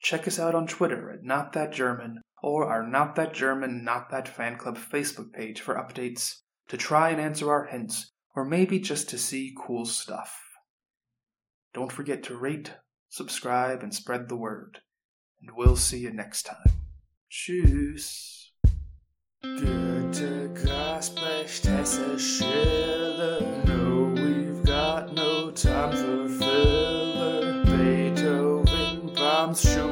Check 0.00 0.26
us 0.26 0.40
out 0.40 0.56
on 0.56 0.66
Twitter 0.66 1.12
at 1.12 1.22
Not 1.22 1.52
That 1.52 1.72
German 1.72 2.20
or 2.42 2.66
our 2.66 2.84
Not 2.84 3.14
That 3.14 3.32
German 3.32 3.84
Not 3.84 4.10
That 4.10 4.26
Fan 4.26 4.56
Club 4.56 4.76
Facebook 4.76 5.32
page 5.32 5.60
for 5.60 5.76
updates, 5.76 6.40
to 6.66 6.76
try 6.76 7.10
and 7.10 7.20
answer 7.20 7.48
our 7.48 7.66
hints, 7.66 8.10
or 8.34 8.44
maybe 8.44 8.80
just 8.80 9.08
to 9.10 9.18
see 9.18 9.54
cool 9.56 9.84
stuff. 9.84 10.36
Don't 11.72 11.92
forget 11.92 12.24
to 12.24 12.36
rate, 12.36 12.72
subscribe, 13.08 13.84
and 13.84 13.94
spread 13.94 14.28
the 14.28 14.36
word. 14.36 14.80
And 15.40 15.52
we'll 15.56 15.76
see 15.76 15.98
you 15.98 16.12
next 16.12 16.42
time. 16.42 16.72
Tschüss. 17.30 18.48
Goethe, 19.42 20.52
Brecht, 21.14 21.66
Hesse. 21.66 22.42
Beethoven, 29.52 29.91